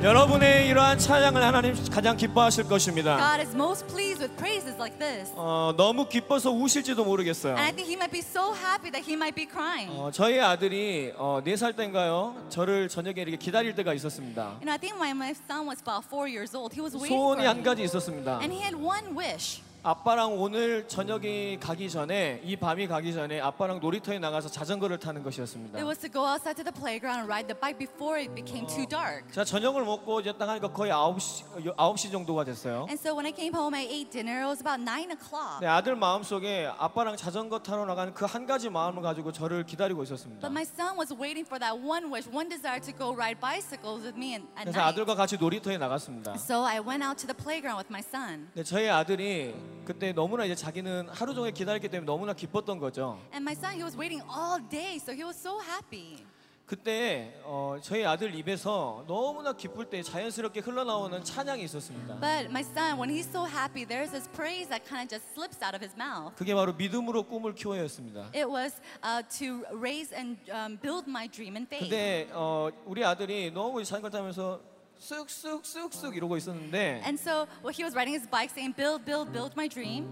여러분의 0.02 0.68
이러한 0.68 0.98
찬양을 0.98 1.42
하나님 1.42 1.74
가장 1.90 2.16
기뻐하실 2.16 2.68
것입니다 2.68 3.16
God 3.16 3.40
is 3.40 3.54
most 3.54 3.86
pleased 3.86 4.22
with 4.22 4.36
praises 4.36 4.76
like 4.76 4.98
this. 4.98 5.32
어, 5.34 5.72
너무 5.76 6.08
기뻐서 6.08 6.50
우실지도 6.50 7.04
모르겠어요 7.04 7.54
And 7.56 7.62
I 7.62 7.72
think 7.72 7.88
He 7.88 7.94
might 7.96 8.12
be 8.12 8.20
so 8.20 8.52
happy 8.54 8.90
that 8.90 9.02
He 9.08 9.14
might 9.14 9.34
be 9.34 9.46
crying. 9.46 9.90
어, 9.90 10.10
저희 10.12 10.38
아들이 10.38 11.12
어, 11.16 11.40
4살 11.44 11.76
때인가요? 11.76 12.36
저를 12.50 12.88
저녁에 12.88 13.22
이렇게 13.22 13.36
기다릴 13.36 13.74
때가 13.74 13.94
있었습니다 13.94 14.58
And 14.60 14.70
I 14.70 14.78
think 14.78 14.96
my, 14.96 15.10
my 15.10 15.30
son 15.30 15.66
was 15.66 15.80
about 15.80 16.04
four 16.06 16.28
years 16.28 16.54
old. 16.54 16.74
He 16.74 16.82
was 16.82 16.94
waiting 16.94 17.14
for 17.14 17.34
소원이 17.34 17.46
한. 17.46 17.62
가지 17.62 17.82
있었습니다 17.82 18.38
And 18.42 18.52
he 18.52 18.62
had 18.62 18.76
one 18.76 19.16
wish. 19.16 19.65
아빠랑 19.90 20.40
오늘 20.42 20.88
저녁이 20.88 21.58
가기 21.60 21.88
전에 21.88 22.40
이 22.42 22.56
밤이 22.56 22.88
가기 22.88 23.14
전에 23.14 23.40
아빠랑 23.40 23.78
놀이터에 23.78 24.18
나가서 24.18 24.48
자전거를 24.48 24.98
타는 24.98 25.22
것이었습니다. 25.22 25.78
It 25.78 25.86
was 25.86 25.98
to 26.00 26.10
go 26.10 26.26
outside 26.26 26.56
to 26.56 26.64
the 26.64 26.74
playground 26.74 27.22
and 27.22 27.30
ride 27.30 27.46
the 27.46 27.54
bike 27.54 27.78
before 27.78 28.18
it 28.18 28.34
became 28.34 28.66
too 28.66 28.84
dark. 28.84 29.22
자 29.30 29.44
저녁을 29.44 29.84
먹고 29.84 30.18
이제 30.18 30.32
딱 30.36 30.48
하니까 30.48 30.72
거의 30.72 30.90
9시, 30.90 31.76
9시 31.76 32.10
정도가 32.10 32.42
됐어요. 32.42 32.90
And 32.90 32.98
so 32.98 33.14
when 33.14 33.26
I 33.26 33.32
came 33.32 33.54
home, 33.54 33.78
I 33.78 33.86
ate 33.86 34.10
dinner. 34.10 34.42
It 34.42 34.50
was 34.50 34.58
about 34.58 34.82
nine 34.82 35.14
o'clock. 35.14 35.60
네, 35.62 35.68
아들 35.68 35.94
마음속에 35.94 36.66
아빠랑 36.76 37.16
자전거 37.16 37.60
타러 37.60 37.84
나가는 37.86 38.12
그 38.12 38.26
한 38.26 38.44
가지 38.44 38.68
마음을 38.68 39.02
가지고 39.02 39.30
저를 39.30 39.62
기다리고 39.64 40.02
있었습니다. 40.02 40.42
But 40.42 40.50
my 40.50 40.66
son 40.66 40.98
was 40.98 41.14
waiting 41.14 41.46
for 41.46 41.62
that 41.62 41.78
one 41.78 42.10
wish, 42.10 42.26
one 42.26 42.50
desire 42.50 42.82
to 42.82 42.90
go 42.90 43.14
ride 43.14 43.38
bicycles 43.38 44.02
with 44.02 44.18
me 44.18 44.34
at 44.34 44.42
그래서 44.58 44.74
night. 44.82 44.98
아들과 44.98 45.14
같이 45.14 45.38
놀이터에 45.38 45.78
나갔습니다. 45.78 46.34
So 46.34 46.66
I 46.66 46.82
went 46.82 47.06
out 47.06 47.22
to 47.22 47.30
the 47.30 47.38
playground 47.38 47.78
with 47.78 47.86
my 47.86 48.02
son. 48.02 48.50
네, 48.58 48.64
저희 48.66 48.90
아들이 48.90 49.54
그때 49.84 50.12
너무나 50.12 50.44
이제 50.44 50.54
자기는 50.54 51.08
하루 51.10 51.34
종일 51.34 51.52
기다렸기 51.52 51.88
때문에 51.88 52.06
너무나 52.06 52.32
기뻤던 52.32 52.78
거죠. 52.78 53.18
And 53.32 53.42
my 53.42 53.52
son, 53.52 53.74
he 53.74 53.82
was 53.82 53.96
waiting 53.96 54.22
all 54.28 54.60
day, 54.68 54.96
so 54.96 55.12
he 55.12 55.22
was 55.22 55.38
so 55.38 55.60
happy. 55.60 56.24
그때 56.66 57.40
어, 57.44 57.76
저희 57.80 58.04
아들 58.04 58.34
입에서 58.34 59.04
너무나 59.06 59.52
기쁠 59.52 59.88
때 59.88 60.02
자연스럽게 60.02 60.58
흘러나오는 60.60 61.22
찬양이 61.22 61.62
있었습니다. 61.62 62.18
But 62.18 62.50
my 62.50 62.62
son, 62.62 62.98
when 62.98 63.08
he's 63.08 63.28
so 63.30 63.46
happy, 63.46 63.86
there's 63.86 64.10
this 64.10 64.28
praise 64.34 64.66
that 64.68 64.82
kind 64.84 65.06
of 65.06 65.08
just 65.08 65.32
slips 65.32 65.62
out 65.62 65.76
of 65.76 65.80
his 65.80 65.94
mouth. 65.96 66.34
그게 66.34 66.56
바로 66.56 66.72
믿음으로 66.72 67.22
꿈을 67.22 67.54
키워였습니다. 67.54 68.32
It 68.34 68.50
was 68.50 68.74
uh, 69.04 69.22
to 69.38 69.62
raise 69.78 70.12
and 70.12 70.36
um, 70.50 70.76
build 70.82 71.08
my 71.08 71.28
dream 71.28 71.54
in 71.54 71.66
faith. 71.66 71.88
근데 71.88 72.28
어, 72.32 72.68
우리 72.84 73.04
아들이 73.04 73.52
너무 73.52 73.84
자전거 73.84 74.10
타면서 74.10 74.58
쓱쓱쓱쓱 75.00 76.16
이러고 76.16 76.36
있었는데 76.36 77.02
And 77.04 77.18
so, 77.18 77.46
well, 77.62 77.72
he 77.74 77.84
was 77.84 77.94
riding 77.94 78.14
his 78.14 78.28
bike 78.28 78.50
saying, 78.50 78.74
Build, 78.76 79.04
build, 79.04 79.32
build 79.32 79.52
my 79.56 79.68
dream. 79.68 80.06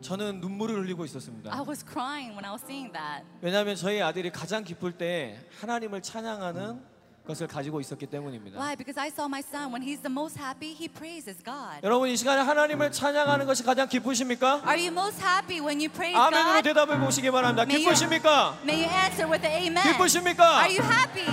저는 0.00 0.40
눈물을 0.40 0.76
흘리고 0.84 1.02
I 1.02 1.06
있었습니다. 1.06 1.50
was 1.66 1.82
crying 1.84 2.32
when 2.36 2.44
I 2.44 2.50
was 2.52 2.62
seeing 2.64 2.92
that. 2.92 3.24
왜냐하면 3.40 3.74
저희 3.76 4.02
아들이 4.02 4.30
가장 4.30 4.62
기쁠 4.64 4.92
때 4.98 5.38
하나님을 5.60 6.02
찬양하는 6.02 6.82
것을 7.26 7.46
가지고 7.46 7.80
있었기 7.80 8.06
때문입니다. 8.06 8.58
Why? 8.60 8.76
Because 8.76 9.00
I 9.00 9.08
saw 9.08 9.26
my 9.26 9.40
son, 9.40 9.72
when 9.72 9.82
he's 9.82 10.02
the 10.02 10.12
most 10.12 10.38
happy, 10.38 10.74
he 10.76 10.88
praises 10.88 11.42
God. 11.42 11.80
여러분 11.82 12.08
이 12.10 12.16
시간에 12.16 12.42
하나님을 12.42 12.92
찬양하는 12.92 13.46
것이 13.46 13.62
가장 13.64 13.88
기쁘십니까? 13.88 14.60
Are 14.66 14.76
you 14.76 14.92
most 14.92 15.20
happy 15.24 15.60
when 15.60 15.80
you 15.80 15.88
praise 15.88 16.14
아멘으로 16.16 16.60
God? 16.60 16.62
대답해 16.68 16.98
보시기 16.98 17.30
바랍니다. 17.30 17.62
May 17.62 17.76
you- 17.80 17.88
기쁘십니까? 17.88 18.58
May 18.62 18.84
you 18.84 18.92
answer 18.92 19.24
with 19.30 19.44
an 19.46 19.56
amen. 19.64 19.92
기쁘십니까? 19.92 20.60
Are 20.60 20.68
you 20.68 20.84
happy? 20.84 21.32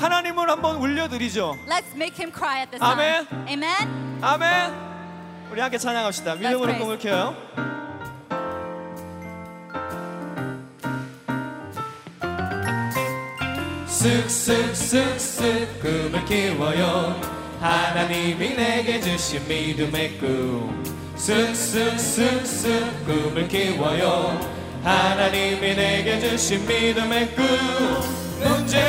하나님을 0.00 0.50
한번 0.50 0.76
울려드리죠. 0.76 1.56
Let's 1.66 1.94
make 1.94 2.16
him 2.20 2.30
cry 2.30 2.60
at 2.60 2.70
this 2.70 2.80
time. 2.80 3.00
Amen. 3.00 3.26
Amen. 3.48 4.18
아멘. 4.22 5.50
우리 5.50 5.60
함께 5.60 5.78
찬양합시다. 5.78 6.34
믿음으로 6.36 6.60
praise. 6.76 6.78
꿈을 6.78 6.98
켜요. 6.98 7.81
쓱쓱쓱쓱 14.02 15.80
꿈을 15.80 16.24
키워요. 16.24 17.20
하나님이 17.60 18.56
내게 18.56 19.00
주신 19.00 19.46
믿음의 19.46 20.18
꿈. 20.18 20.82
쓱쓱쓱쓱 21.16 23.06
꿈을 23.06 23.46
키워요. 23.46 24.40
하나님이 24.82 25.76
내게 25.76 26.18
주신 26.18 26.66
믿음의 26.66 27.36
꿈. 27.36 27.46
문제 28.40 28.82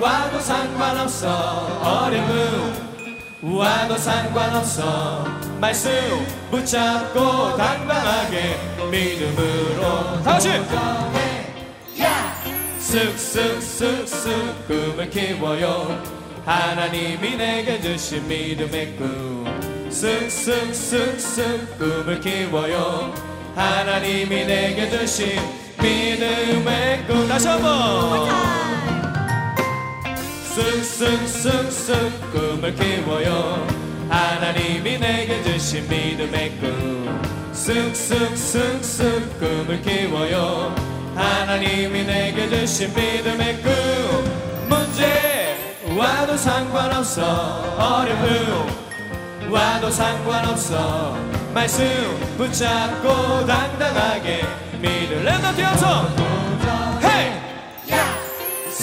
와도 0.00 0.40
상관없어. 0.40 1.28
어려움 1.82 2.72
와도 3.42 3.98
상관없어. 3.98 5.26
말씀 5.60 5.92
붙잡고 6.50 7.58
당당하게 7.58 8.56
믿음으로 8.90 10.22
다시 10.22 10.48
쓱쓱쓱쓱 12.94 14.68
꿈을 14.68 15.10
키워요 15.10 16.00
하나님이 16.46 17.36
내게 17.36 17.80
주신 17.80 18.28
믿음의 18.28 18.96
꿈. 18.96 19.44
쓱쓱쓱쓱 19.90 21.76
꿈을 21.76 22.20
키워요 22.20 23.12
하나님이 23.56 24.44
내게 24.46 24.88
주신 24.88 25.40
믿음의 25.82 27.04
꿈. 27.08 27.26
다시 27.26 27.48
한번. 27.48 28.28
쓱쓱쓱쓱 30.54 32.30
꿈을 32.30 32.76
키워요 32.76 33.66
하나님이 34.08 34.98
내게 34.98 35.42
주신 35.42 35.88
믿음의 35.88 36.60
꿈. 36.60 37.20
쓱쓱쓱쓱 37.52 39.40
꿈을 39.40 39.82
키워요 39.82 40.93
하나님이 41.14 42.04
내게 42.04 42.48
주신 42.48 42.92
믿음의 42.94 43.62
꿈 43.62 44.68
문제. 44.68 45.56
와도 45.96 46.36
상관없어 46.36 47.22
어려움. 47.78 48.68
와도 49.50 49.90
상관없어 49.90 51.16
말씀 51.52 51.84
붙잡고 52.36 53.46
당당하게 53.46 54.42
믿을 54.80 55.24
랜더 55.24 55.54
뛰어서. 55.54 56.24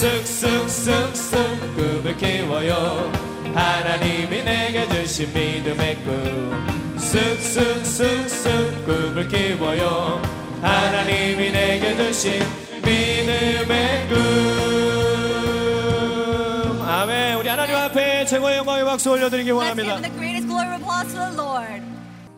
쓱쓱쓱쓱 0.02 1.76
꿈을 1.76 2.18
키워요. 2.18 3.12
하나님이 3.54 4.44
내게 4.44 4.88
주신 4.90 5.32
믿음의 5.34 5.96
꿈. 5.98 6.82
쓱쓱쓱쓱 6.98 8.86
꿈을 8.86 9.28
키워요 9.28 10.31
하나님이 10.62 11.52
내게 11.52 11.96
주신 11.96 12.40
믿음의 12.84 14.08
꿈 14.10 14.20
아멘. 16.88 17.38
우리 17.38 17.48
하나님 17.50 17.76
앞에 17.76 18.26
최고의 18.26 18.58
영광의 18.58 18.86
박수 18.86 19.10
올려드리기 19.12 19.52
원합니다 19.52 19.98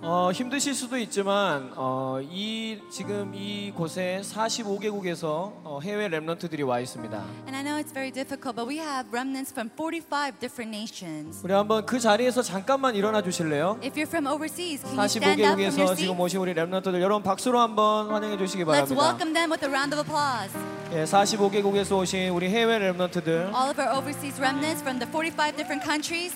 어, 0.05 0.33
힘드실 0.33 0.75
수도 0.75 0.97
있지만 0.97 1.71
어, 1.77 2.19
이 2.21 2.77
지금 2.91 3.31
이 3.33 3.71
곳에 3.71 4.19
45개국에서 4.21 5.53
어, 5.63 5.79
해외 5.81 6.09
랩런트들이 6.09 6.67
와 6.67 6.81
있습니다. 6.81 7.17
And 7.47 7.55
I 7.55 7.63
know 7.63 7.79
it's 7.79 7.93
very 7.93 8.11
difficult, 8.11 8.57
but 8.57 8.67
we 8.67 8.79
have 8.79 9.07
remnants 9.13 9.53
from 9.53 9.69
45 9.77 10.39
different 10.41 10.75
nations. 10.75 11.39
우리 11.45 11.53
한번 11.53 11.85
그 11.85 12.01
자리에서 12.01 12.41
잠깐만 12.41 12.95
일어나 12.95 13.21
주실래요? 13.21 13.79
If 13.81 13.95
you're 13.95 14.11
from 14.11 14.27
overseas, 14.27 14.83
can 14.83 14.99
you 14.99 15.05
stand 15.07 15.39
up 15.41 15.55
from 15.55 15.59
your 15.63 15.71
45개국에서 15.71 15.95
seat? 15.95 15.95
지금 15.95 16.19
오신 16.19 16.39
우리 16.41 16.53
랩런트들 16.53 16.99
여러분 16.99 17.23
박수로 17.23 17.57
한번 17.61 18.09
환영해 18.11 18.37
주시기 18.37 18.63
Let's 18.63 18.91
바랍니다. 18.91 18.99
welcome 19.01 19.33
them 19.33 19.51
with 19.51 19.63
a 19.63 19.71
round 19.71 19.95
of 19.95 20.03
applause. 20.03 20.51
예, 20.91 21.05
45개국에서 21.05 21.95
오신 21.97 22.27
우리 22.35 22.49
해외 22.49 22.77
랩런트들 22.91 23.55
All 23.55 23.71
of 23.71 23.79
our 23.79 23.95
overseas 23.95 24.35
remnants 24.37 24.83
from 24.83 24.99
the 24.99 25.07
45 25.07 25.55
different 25.55 25.79
countries. 25.81 26.35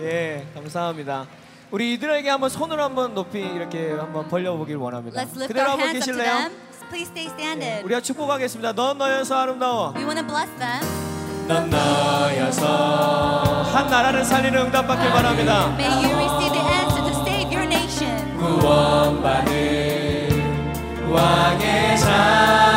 예, 0.00 0.46
감사합니다. 0.54 1.28
우리 1.70 1.92
이들에게 1.94 2.28
한번 2.30 2.48
손을 2.48 2.80
한번 2.80 3.14
높이 3.14 3.38
이렇게 3.40 3.92
한번 3.92 4.26
벌려보길 4.28 4.76
원합니다. 4.76 5.20
Let's 5.22 5.36
lift 5.36 5.48
그대로 5.48 5.70
our 5.70 5.78
한번 5.82 5.88
hands 5.90 6.08
up 6.08 6.16
to 6.16 6.22
계실래요? 6.24 6.38
them. 6.38 6.52
Please 6.88 7.10
stay 7.10 7.26
standing. 7.34 7.84
우리가 7.84 8.00
축복하겠습니다. 8.00 8.72
넌 8.72 8.96
너여서 8.96 9.36
아름다워. 9.38 9.92
We 9.94 10.04
want 10.04 10.18
to 10.20 10.26
bless 10.26 10.50
them. 10.58 10.80
넌 11.46 11.68
너여서 11.68 13.62
한 13.72 13.88
나라를 13.90 14.24
살리는 14.24 14.58
응답받길 14.58 15.10
바랍니다. 15.10 15.74
May 15.76 15.90
you 16.04 16.16
receive 16.16 16.52
the 16.52 16.64
answer 16.72 17.04
to 17.04 17.20
save 17.22 17.54
your 17.54 17.66
nation. 17.66 18.38
구원받은 18.38 19.52
왕의 21.10 21.98
자 21.98 22.67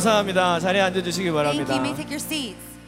감사합니다 0.00 0.58
자리에 0.60 0.80
앉아 0.80 1.02
주시기 1.02 1.30
Thank 1.30 1.36
you. 1.60 1.66
바랍니다 1.66 1.74
You 1.74 1.82
may 1.82 1.94
take 1.94 2.10
your 2.10 2.20
seats. 2.20 2.79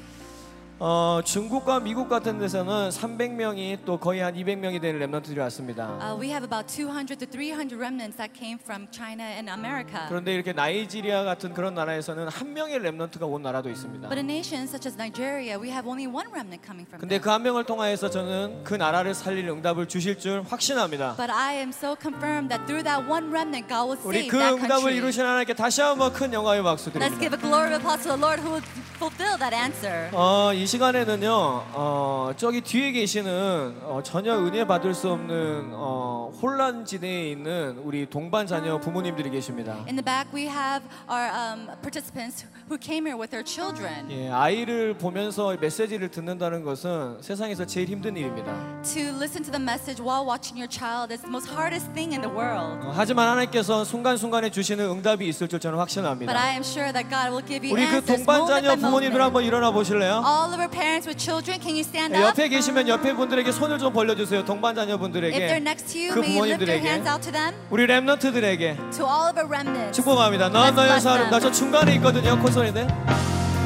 어, 0.85 1.21
중국과 1.25 1.79
미국 1.79 2.09
같은 2.09 2.41
데서는 2.41 2.89
300명이 2.89 3.85
또 3.85 3.99
거의 3.99 4.19
한 4.19 4.35
200명이 4.35 4.81
되는 4.81 4.99
랩런트들이 4.99 5.39
왔습니다. 5.39 5.97
Uh, 6.03 6.19
we 6.21 6.27
have 6.31 6.43
about 6.43 6.67
200 6.67 7.07
to 7.07 7.25
300 7.31 7.73
remnants 7.79 8.17
that 8.17 8.35
came 8.37 8.59
from 8.59 8.89
China 8.91 9.23
and 9.23 9.49
America. 9.49 10.01
그런데 10.09 10.35
이렇게 10.35 10.53
나이지리아 10.53 11.23
같은 11.23 11.55
그런 11.55 11.75
나라에서는 11.75 12.27
한 12.27 12.53
명의 12.53 12.81
랩런트가 12.81 13.31
온 13.31 13.43
나라도 13.43 13.71
있습니다. 13.71 14.09
But 14.09 14.19
in 14.19 14.27
nations 14.27 14.75
such 14.75 14.89
as 14.91 14.99
Nigeria, 14.99 15.55
we 15.55 15.71
have 15.71 15.87
only 15.87 16.11
one 16.11 16.27
remnant 16.35 16.67
coming 16.67 16.83
from 16.91 16.99
근데. 16.99 17.21
그 17.21 17.31
한 17.31 17.45
명을 17.45 17.63
통하여서 17.63 18.11
저는 18.11 18.65
그 18.65 18.75
나라를 18.75 19.15
살릴 19.15 19.49
응답을 19.51 19.87
주실 19.87 20.19
줄 20.19 20.43
확신합니다. 20.43 21.15
But 21.17 21.31
I 21.31 21.59
am 21.63 21.69
so 21.71 21.95
confirmed 21.95 22.51
that 22.51 22.67
through 22.67 22.83
that 22.83 23.07
one 23.07 23.31
remnant, 23.31 23.71
God 23.71 23.87
will 23.87 24.03
우리 24.03 24.27
save 24.27 24.31
그 24.35 24.39
that 24.39 24.55
응답을 24.59 24.91
country. 24.91 24.97
이루신 24.99 25.23
하나님께 25.23 25.55
다시 25.55 25.81
한번 25.81 26.13
큰 26.13 26.33
영광의 26.33 26.65
박수 26.65 26.91
Let's 26.91 27.15
give 27.23 27.31
드립니다. 27.31 27.39
a 27.39 27.39
glory 27.39 27.71
applause 27.79 28.03
to 28.03 28.11
the 28.11 28.19
Lord 28.19 28.43
who 28.43 28.59
will 28.59 28.67
fulfill 28.99 29.39
that 29.39 29.55
answer. 29.55 30.11
어, 30.13 30.51
이 30.53 30.67
시간에는요, 30.73 31.31
어, 31.75 32.31
저기 32.35 32.63
뒤에 32.63 32.93
계시는 32.93 33.77
어, 33.83 34.01
전혀 34.03 34.39
은혜 34.39 34.67
받을 34.67 34.95
수 34.95 35.11
없는 35.11 35.69
어, 35.75 36.33
혼란 36.41 36.87
지대에 36.87 37.29
있는 37.31 37.79
우리 37.85 38.09
동반 38.09 38.47
자녀 38.47 38.81
부모님들이 38.81 39.29
계십니다. 39.29 39.75
In 39.87 39.97
the 39.97 40.03
back, 40.03 40.33
we 40.33 40.47
have 40.47 40.83
our 41.11 41.29
um, 41.29 41.67
participants 41.83 42.47
who 42.71 42.79
came 42.81 43.05
here 43.05 43.19
with 43.21 43.29
their 43.31 43.45
children. 43.45 44.09
예, 44.11 44.31
아이를 44.31 44.97
보면서 44.97 45.55
메시지를 45.61 46.11
듣는다는 46.11 46.65
것은 46.65 47.21
세상에서 47.21 47.67
제일 47.67 47.89
힘든 47.91 48.17
일입니다. 48.17 48.51
To 48.95 49.13
listen 49.21 49.45
to 49.45 49.53
the 49.53 49.61
message 49.61 50.01
while 50.01 50.25
watching 50.25 50.57
your 50.57 50.73
child 50.73 51.13
is 51.13 51.21
the 51.21 51.29
most 51.29 51.53
hardest 51.53 51.93
thing 51.93 52.17
in 52.17 52.23
the 52.25 52.33
world. 52.33 52.81
어, 52.81 52.93
하지만 52.97 53.29
하나님께서 53.29 53.85
순간순간에 53.85 54.49
주시는 54.49 54.89
응답이 54.89 55.29
있을 55.29 55.49
줄 55.49 55.61
저는 55.61 55.77
But 55.77 56.01
확신합니다. 56.01 56.33
I 56.33 56.57
am 56.57 56.65
sure 56.65 56.89
that 56.97 57.13
God 57.13 57.29
will 57.29 57.45
give 57.45 57.61
you 57.61 57.77
우리 57.77 57.85
그 57.85 58.01
answers 58.01 58.25
동반 58.25 58.41
moment 58.41 58.49
자녀 58.57 58.69
by 58.73 58.81
부모님들 58.81 59.21
moment. 59.21 59.23
한번 59.23 59.45
일어나 59.45 59.71
보실래요? 59.71 60.25
All 60.25 60.49
of 60.49 60.62
our 60.63 60.69
parents 60.71 61.07
with 61.07 61.19
children, 61.19 61.59
can 61.61 61.75
you 61.75 61.83
stand 61.83 62.15
예, 62.15 62.19
up? 62.23 62.29
옆에 62.39 62.49
계시면 62.49 62.87
옆에 62.89 63.13
분들에게 63.15 63.51
손을 63.53 63.79
좀 63.79 63.93
벌려주세요. 63.93 64.45
동반 64.45 64.71
If 64.71 64.77
they're 64.79 64.87
자녀분들에게 64.87 65.57
next 65.59 65.93
to 65.93 66.01
you, 66.01 66.15
그 66.15 66.21
may 66.21 66.39
you 66.39 66.47
lift 66.47 66.63
your 66.71 66.79
hands 66.81 67.09
out 67.11 67.21
to 67.23 67.33
them. 67.33 67.53
우리 67.71 67.87
랩런트들에게 67.87 68.77
To 68.97 69.05
all 69.05 69.27
of 69.29 69.37
our 69.37 69.47
remnants. 69.49 69.93
축복합니다. 69.97 70.49
넌 70.51 70.75
너여서. 70.75 71.11
아름다. 71.15 71.41
저 71.41 71.51
중간에 71.51 71.95
있거든요. 71.97 72.39
콧소리인데. 72.41 72.87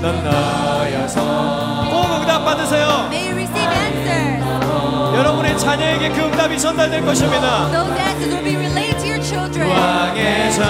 넌 0.00 0.24
너여서 0.24 1.20
꼭 1.90 2.20
응답 2.20 2.44
받으세요. 2.44 3.06
May 3.10 3.28
you 3.28 3.36
receive 3.36 3.72
answers. 3.72 4.36
여러분의 5.16 5.56
자녀에게 5.58 6.08
그 6.10 6.20
응답이 6.20 6.58
전달될 6.58 7.04
것입니다. 7.04 7.70
Those 7.70 8.00
answers 8.00 8.34
will 8.34 8.44
be 8.44 8.56
relayed 8.56 8.98
to 8.98 9.06
your 9.08 9.22
children. 9.22 9.68
왕의 9.70 10.52
자녀 10.52 10.66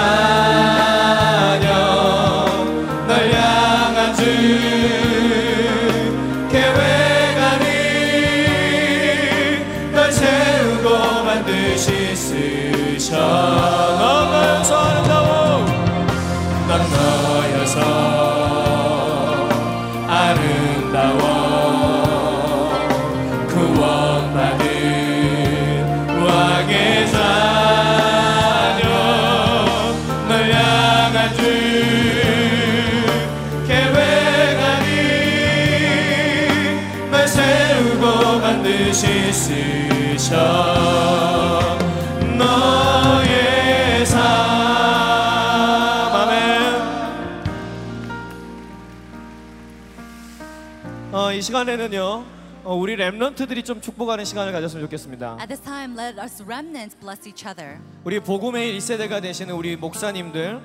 시간에는요 51.57 52.25
어, 52.65 52.75
우리 52.75 52.97
랩런트들이 52.97 53.65
좀 53.65 53.81
축복하는 53.81 54.25
시간을 54.27 54.53
가졌으면 54.53 54.85
좋겠습니다 54.85 55.39
At 55.41 55.49
this 55.49 55.63
time, 55.63 55.97
let 55.99 56.19
us 56.21 56.43
remnants 56.43 56.99
bless 56.99 57.27
each 57.27 57.47
other. 57.47 57.79
우리 58.05 58.21
복음의 58.21 58.77
1세대가 58.77 59.23
되시는 59.23 59.55
우리 59.55 59.77
목사님들 59.77 60.61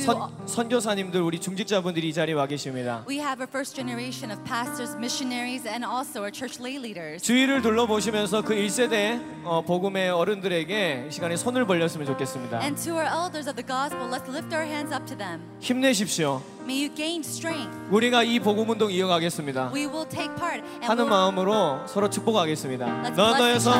선, 0.00 0.30
선교사님들 0.46 1.20
우리 1.20 1.38
중직자분들이 1.38 2.08
이 2.08 2.12
자리에 2.12 2.34
와 2.34 2.46
계십니다 2.46 3.04
we 3.08 3.18
have 3.18 3.42
a 3.42 3.46
first 3.48 3.74
generation 3.76 4.30
of 4.30 4.42
pastors, 4.44 4.96
missionaries, 4.96 5.68
and 5.68 5.84
also 5.84 6.20
our 6.20 6.32
church 6.32 6.60
lay 6.60 6.76
leaders. 6.78 7.22
주위를 7.22 7.60
둘러보시면서 7.62 8.42
그 8.42 8.54
1세대 8.54 9.20
어, 9.44 9.62
복음의 9.62 10.10
어른들에게 10.10 11.06
이 11.08 11.12
시간에 11.12 11.36
손을 11.36 11.66
벌렸으면 11.66 12.06
좋겠습니다 12.06 12.60
And 12.62 12.80
to 12.82 12.94
our 12.94 13.06
elders 13.06 13.48
of 13.48 13.56
the 13.56 13.66
gospel, 13.66 14.08
let's 14.08 14.28
lift 14.28 14.54
our 14.54 14.64
hands 14.66 14.92
up 14.94 15.04
to 15.06 15.16
them. 15.16 15.40
힘내십시오 15.60 16.40
May 16.64 16.86
you 16.86 16.94
gain 16.94 17.20
strength. 17.20 17.70
우리가 17.90 18.22
이 18.22 18.38
복음 18.40 18.70
운동 18.70 18.90
이어가겠습니다 18.90 19.72
We 19.74 19.86
will 19.86 20.08
take 20.08 20.34
part 20.36 20.62
하는 20.80 21.08
마음으로 21.08 21.86
서로 21.86 22.08
축복하겠습니다 22.08 22.86
넌 23.14 23.38
너여서. 23.38 23.72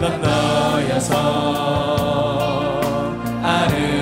넌 0.00 0.20
너여서 0.20 1.14
아름 3.44 4.01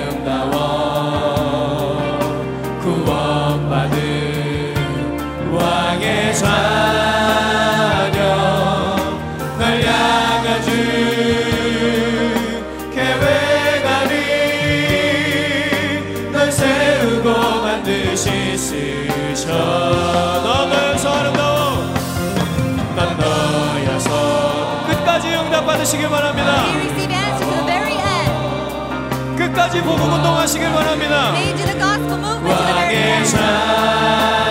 받으시길 25.81 26.09
바랍니다. 26.09 26.65
끝까지 29.37 29.81
복음 29.81 30.13
운동하시길 30.13 30.71
바랍니다. 30.71 31.33
왕의. 32.43 33.25
자 33.25 34.50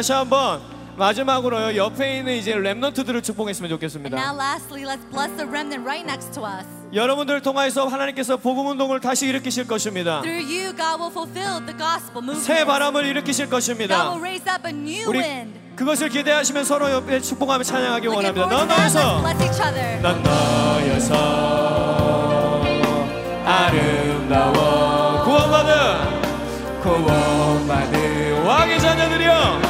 다시 0.00 0.12
한번 0.12 0.62
마지막으로요 0.96 1.76
옆에 1.76 2.16
있는 2.16 2.34
이제 2.36 2.54
랩런트들을 2.54 3.22
축복했으면 3.22 3.68
좋겠습니다 3.68 4.16
Now, 4.16 4.34
lastly, 4.34 4.82
let's 4.82 5.04
bless 5.10 5.28
the 5.36 5.44
remnant 5.46 5.84
right 5.84 6.06
next 6.08 6.32
to 6.32 6.42
us. 6.42 6.64
여러분들을 6.94 7.42
통하여서 7.42 7.86
하나님께서 7.86 8.38
복음 8.38 8.68
운동을 8.68 9.00
다시 9.00 9.26
일으키실 9.26 9.66
것입니다. 9.66 10.22
Through 10.22 10.48
you, 10.48 10.74
God 10.74 10.96
will 11.02 11.12
fulfill 11.12 11.60
the 11.66 11.76
gospel 11.76 12.24
movement. 12.24 12.40
새 12.46 12.64
바람을 12.64 13.04
일으키실 13.04 13.50
God 13.50 13.50
것입니다. 13.50 14.08
will 14.08 14.22
raise 14.22 14.50
up 14.50 14.66
a 14.66 14.72
new 14.72 15.06
우리 15.06 15.18
wind. 15.18 15.60
그것을 15.76 16.08
기대하시면 16.08 16.64
서로 16.64 16.90
옆에 16.90 17.20
축복하며 17.20 17.62
찬양하기 17.62 18.06
Looking 18.06 18.40
원합니다. 18.40 18.48
forward 18.48 18.56
넌 18.56 18.68
to 18.68 18.72
that. 18.72 18.88
Let's 18.88 18.96
너여서 18.96 19.20
bless 19.20 19.44
each 19.44 19.60
other. 19.60 20.00
넌 20.00 20.22
너여서 20.22 21.12
아름다워 23.44 25.24
구원받은 25.24 26.80
구원받은 26.80 28.46
왕의 28.46 28.80
자녀들이여 28.80 29.69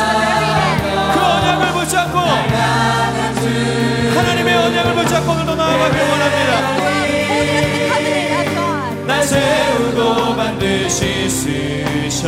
나아가길 5.71 6.01
원합니다. 6.01 6.51
날 9.07 9.23
세우고 9.23 10.35
반드시 10.35 11.29
쓰셔 11.29 12.27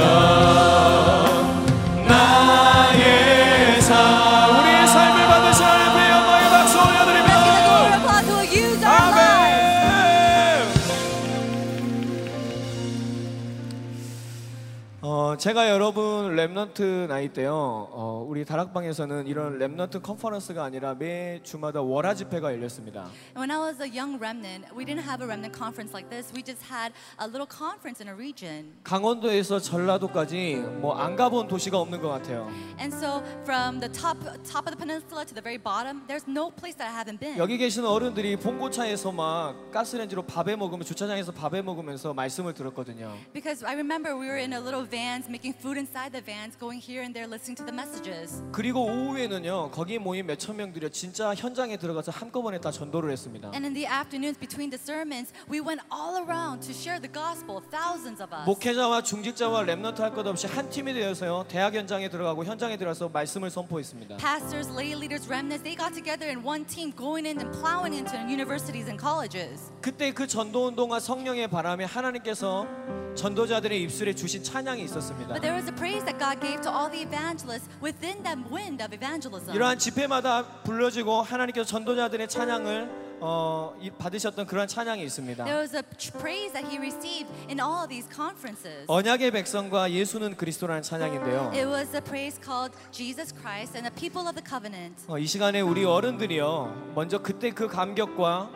어, 15.33 15.35
어, 15.35 15.37
제가 15.37 15.69
여러분 15.69 16.35
remnant 16.35 17.07
나이 17.07 17.27
때요. 17.29 17.53
어, 17.55 18.23
우리 18.27 18.45
다락방에서는 18.45 19.25
이런 19.25 19.57
remnant 19.57 20.03
컨퍼런스가 20.03 20.63
아니라 20.63 20.93
매 20.93 21.39
주마다 21.41 21.81
월화 21.81 22.13
집회가 22.13 22.53
열렸습니다. 22.53 23.07
When 23.35 23.49
I 23.49 23.57
was 23.57 23.81
a 23.81 23.89
young 23.89 24.19
remnant, 24.19 24.67
we 24.77 24.85
didn't 24.85 25.03
have 25.03 25.23
a 25.23 25.27
remnant 25.27 25.57
conference 25.57 25.91
like 25.91 26.09
this. 26.09 26.31
We 26.35 26.43
just 26.43 26.61
had 26.69 26.93
a 27.19 27.25
little 27.25 27.47
conference 27.49 27.99
in 27.99 28.09
a 28.09 28.15
region. 28.15 28.73
강원도에서 28.83 29.59
전라도까지 29.59 30.57
뭐 30.81 30.93
안 30.93 31.15
가본 31.15 31.47
도시가 31.47 31.79
없는 31.79 31.99
것 32.01 32.09
같아요. 32.09 32.47
And 32.79 32.93
so 32.93 33.23
from 33.41 33.79
the 33.79 33.89
top 33.89 34.21
top 34.45 34.69
of 34.69 34.75
the 34.75 34.77
peninsula 34.77 35.25
to 35.25 35.33
the 35.33 35.41
very 35.41 35.57
bottom, 35.57 36.05
there's 36.05 36.29
no 36.29 36.51
place 36.53 36.77
that 36.77 36.85
I 36.85 36.93
haven't 36.93 37.19
been. 37.19 37.39
여기 37.39 37.57
계시는 37.57 37.89
어른들이 37.89 38.37
봉고차에서 38.37 39.11
막 39.11 39.71
가스렌지로 39.71 40.23
밥해 40.23 40.55
먹으면 40.55 40.85
주차장에서 40.85 41.31
밥해 41.31 41.63
먹으면서 41.63 42.13
말씀을 42.13 42.53
들었거든요. 42.53 43.17
Because 43.33 43.65
I 43.65 43.73
remember 43.73 44.13
we 44.13 44.27
were 44.29 44.37
in 44.37 44.53
a 44.53 44.61
little 44.61 44.85
vans 45.23 45.29
making 45.29 45.53
food 45.53 45.77
inside 45.77 46.11
the 46.11 46.21
vans, 46.21 46.55
going 46.59 46.79
here 46.79 47.01
and 47.03 47.13
there 47.15 47.27
listening 47.27 47.55
to 47.55 47.63
the 47.65 47.73
messages. 47.73 48.43
그리고 48.51 48.83
오후에는요 48.85 49.71
거기 49.71 49.97
모인 49.97 50.25
몇천 50.25 50.55
명들이 50.55 50.89
진짜 50.91 51.33
현장에 51.33 51.77
들어가서 51.77 52.11
한꺼번에 52.11 52.59
다 52.59 52.71
전도를 52.71 53.11
했습니다. 53.11 53.51
And 53.53 53.65
in 53.65 53.73
the 53.73 53.87
afternoons 53.87 54.37
between 54.39 54.69
the 54.69 54.79
sermons, 54.79 55.31
we 55.49 55.59
went 55.61 55.81
all 55.91 56.17
around 56.23 56.61
to 56.67 56.73
share 56.73 56.99
the 56.99 57.11
gospel, 57.11 57.61
thousands 57.71 58.21
of 58.21 58.33
us. 58.33 58.45
목회자와 58.45 59.03
중직자와 59.03 59.63
remnant 59.63 59.99
할 59.99 60.13
것 60.13 60.27
없이 60.27 60.47
한 60.47 60.69
팀이 60.69 60.93
되어서요 60.93 61.45
대학 61.47 61.73
현장에 61.73 62.09
들어가고 62.09 62.45
현장에 62.45 62.77
들어가서 62.77 63.09
말씀을 63.09 63.49
선포했습니다. 63.49 64.17
Pastors, 64.17 64.69
lay 64.71 64.93
leaders, 64.93 65.27
remnants, 65.27 65.63
they 65.63 65.75
got 65.75 65.93
together 65.93 66.27
in 66.27 66.45
one 66.45 66.65
team 66.65 66.93
going 66.95 67.25
in 67.27 67.39
and 67.39 67.49
plowing 67.59 67.95
into 67.95 68.17
universities 68.27 68.87
and 68.89 68.99
colleges. 68.99 69.71
그때 69.81 70.11
그 70.11 70.27
전도 70.27 70.67
운동과 70.67 70.99
성령의 70.99 71.49
바람에 71.49 71.85
하나님께서 71.85 72.67
전도자들의 73.15 73.79
입술에 73.83 74.13
주신 74.15 74.43
찬양이 74.43 74.83
있었습니다. 74.83 75.12
But 75.27 75.41
there 75.41 75.53
was 75.53 75.67
a 75.67 75.73
praise 75.73 76.03
that 76.05 76.19
God 76.19 76.39
gave 76.41 76.61
to 76.61 76.71
all 76.71 76.89
the 76.89 77.01
evangelists 77.01 77.67
within 77.81 78.21
that 78.23 78.37
wind 78.51 78.81
of 78.83 78.93
evangelism. 78.93 79.53
이러한 79.55 79.77
집회마다 79.79 80.45
불러지고 80.63 81.21
하나님께서 81.21 81.65
전도자들의 81.65 82.27
찬양을 82.27 83.12
어, 83.19 83.73
이- 83.81 83.89
받으셨던 83.89 84.45
그런 84.47 84.67
찬양이 84.67 85.03
있습니다. 85.03 85.43
There 85.45 85.59
was 85.61 85.75
a 85.75 85.81
praise 86.19 86.51
that 86.53 86.67
he 86.67 86.77
received 86.77 87.31
in 87.49 87.59
all 87.59 87.87
these 87.87 88.07
conferences. 88.13 88.85
언약의 88.87 89.31
백성과 89.31 89.91
예수는 89.91 90.35
그리스도라는 90.35 90.81
찬양인데요. 90.81 91.51
It 91.53 91.65
was 91.65 91.95
a 91.95 92.01
praise 92.01 92.39
called 92.43 92.75
Jesus 92.91 93.33
Christ 93.33 93.77
and 93.77 93.87
the 93.89 93.93
people 93.95 94.27
of 94.27 94.35
the 94.35 94.43
covenant. 94.43 95.03
어, 95.07 95.17
이 95.17 95.25
시간에 95.25 95.61
우리 95.61 95.85
어른들이요. 95.85 96.91
먼저 96.95 97.19
그때 97.19 97.51
그 97.51 97.67
감격과 97.67 98.49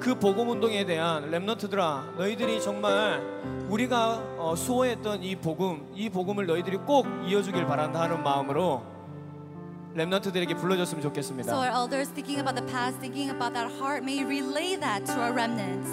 그 0.00 0.18
복음 0.18 0.48
운동에 0.50 0.84
대한 0.84 1.30
렘넌트들아, 1.30 2.14
너희들이 2.18 2.60
정말 2.62 3.22
우리가 3.68 4.22
어, 4.38 4.54
수호했던 4.56 5.22
이 5.22 5.36
복음, 5.36 5.90
이 5.94 6.10
복음을 6.10 6.46
너희들이 6.46 6.78
꼭 6.78 7.06
이어주길 7.26 7.66
바란다 7.66 8.00
하는 8.02 8.22
마음으로 8.22 8.82
렘넌트들에게 9.94 10.54
불러줬으면 10.56 11.00
So 11.02 11.08
좋겠습니다. 11.10 11.52
our 11.54 11.70
elders 11.70 12.10
thinking 12.12 12.40
about 12.40 12.54
the 12.58 12.66
past, 12.70 12.98
thinking 13.00 13.30
about 13.30 13.54
that 13.54 13.70
heart, 13.78 14.02
may 14.02 14.24
relay 14.24 14.76
that 14.78 15.04
to 15.06 15.14
our 15.20 15.32
remnants. 15.32 15.88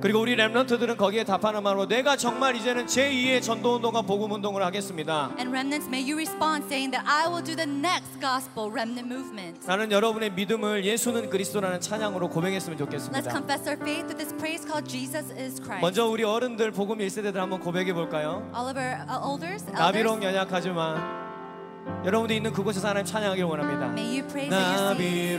그리고 0.00 0.20
우리 0.20 0.36
렘넌트들은 0.36 0.98
거기에 0.98 1.24
답하는 1.24 1.62
말로 1.62 1.88
내가 1.88 2.14
정말 2.14 2.54
이제는 2.56 2.84
제2의 2.84 3.40
전도 3.40 3.76
운동과 3.76 4.02
복음 4.02 4.32
운동을 4.32 4.62
하겠습니다. 4.62 5.30
And 5.38 5.48
remnants, 5.48 5.88
may 5.88 6.04
you 6.04 6.14
respond 6.14 6.66
saying 6.66 6.90
that 6.92 7.08
I 7.08 7.24
will 7.26 7.42
do 7.42 7.56
the 7.56 7.64
next 7.64 8.20
gospel 8.20 8.68
remnant 8.70 9.08
movement. 9.08 9.66
나는 9.66 9.90
여러분의 9.90 10.32
믿음을 10.32 10.84
예수는 10.84 11.30
그리스도라는 11.30 11.80
찬양으로 11.80 12.28
고백했으면 12.28 12.76
Let's 12.76 12.84
좋겠습니다. 12.84 13.30
confess 13.32 13.64
our 13.66 13.80
faith 13.80 14.04
with 14.04 14.18
this 14.20 14.36
praise 14.36 14.60
called 14.68 14.84
Jesus 14.86 15.32
is 15.32 15.56
Christ. 15.56 15.80
먼저 15.80 16.04
우리 16.06 16.22
어른들 16.22 16.72
복음 16.72 16.98
1세대들 16.98 17.36
한번 17.36 17.60
고백해 17.60 17.94
볼까요? 17.94 18.44
All 18.54 18.68
of 18.68 18.76
our 18.76 19.00
uh, 19.08 19.24
elders, 19.24 19.64
나비롱 19.72 20.20
elders, 20.20 20.36
연약하지만 20.36 21.23
여러분들이 22.04 22.36
있는 22.36 22.52
그곳에서 22.52 22.88
하나님 22.88 23.06
찬양하기를 23.06 23.48
원합니다. 23.48 23.86
may 23.88 24.20
you 24.20 24.26
praise 24.28 24.50
that 24.50 24.62
you're 24.76 24.96
seeing. 24.96 25.38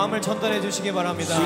마음을 0.00 0.22
전달해 0.22 0.62
주시기 0.62 0.92
바랍니다. 0.92 1.36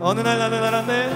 어느 0.00 0.20
날 0.20 0.38
나는 0.38 0.62
알았네 0.62 1.08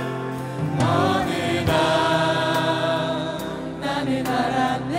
나는 3.80 4.26
알았네 4.26 4.98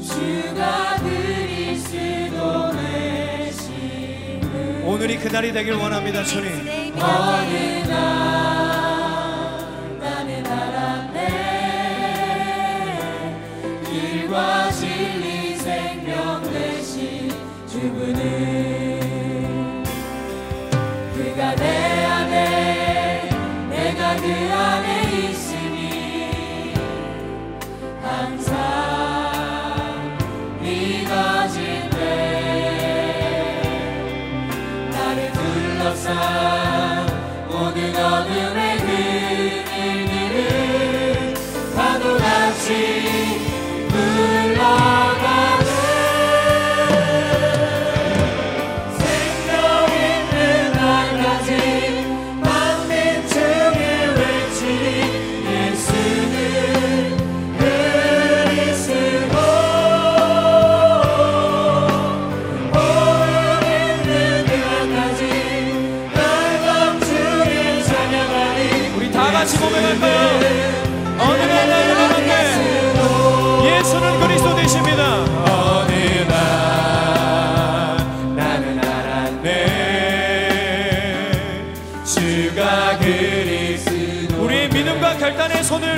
주가 0.00 0.96
그리스도 0.96 2.70
되시는 2.72 4.84
오늘이 4.84 5.18
그날이 5.18 5.52
되길 5.52 5.74
원합니다 5.74 6.22
주님. 6.24 6.64
that 6.64 6.94
day. 6.94 7.84
나는 10.00 10.46
알았네 10.46 11.28
길과 13.84 14.70
진리 14.70 15.56
생명 15.56 16.42
되신 16.52 17.30
주분은 17.66 18.83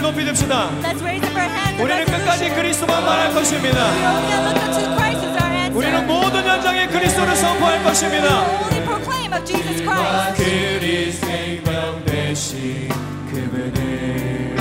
높이 0.06 0.24
듭시다. 0.24 0.70
우리는 1.80 2.04
끝까지 2.04 2.50
그리스도만 2.50 3.04
말할 3.04 3.34
것입니다. 3.34 3.90
우리는 5.72 6.06
모든 6.06 6.46
현장에 6.46 6.86
그리스도를 6.86 7.34
선포할 7.34 7.82
것입니다. 7.82 8.46
그리 10.36 11.10
생명 11.10 12.04
되신 12.04 12.88
그분을 13.30 14.56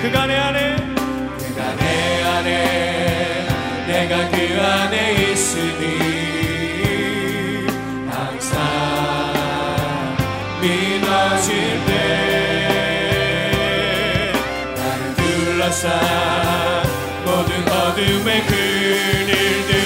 그가 0.00 0.26
내 0.26 0.36
안에 0.38 0.76
그가 0.76 1.76
내 1.76 2.22
안에 2.24 3.46
내가 3.86 4.30
그 4.30 4.49
모든 17.24 17.66
어둠의 17.66 18.46
그늘들 18.46 19.79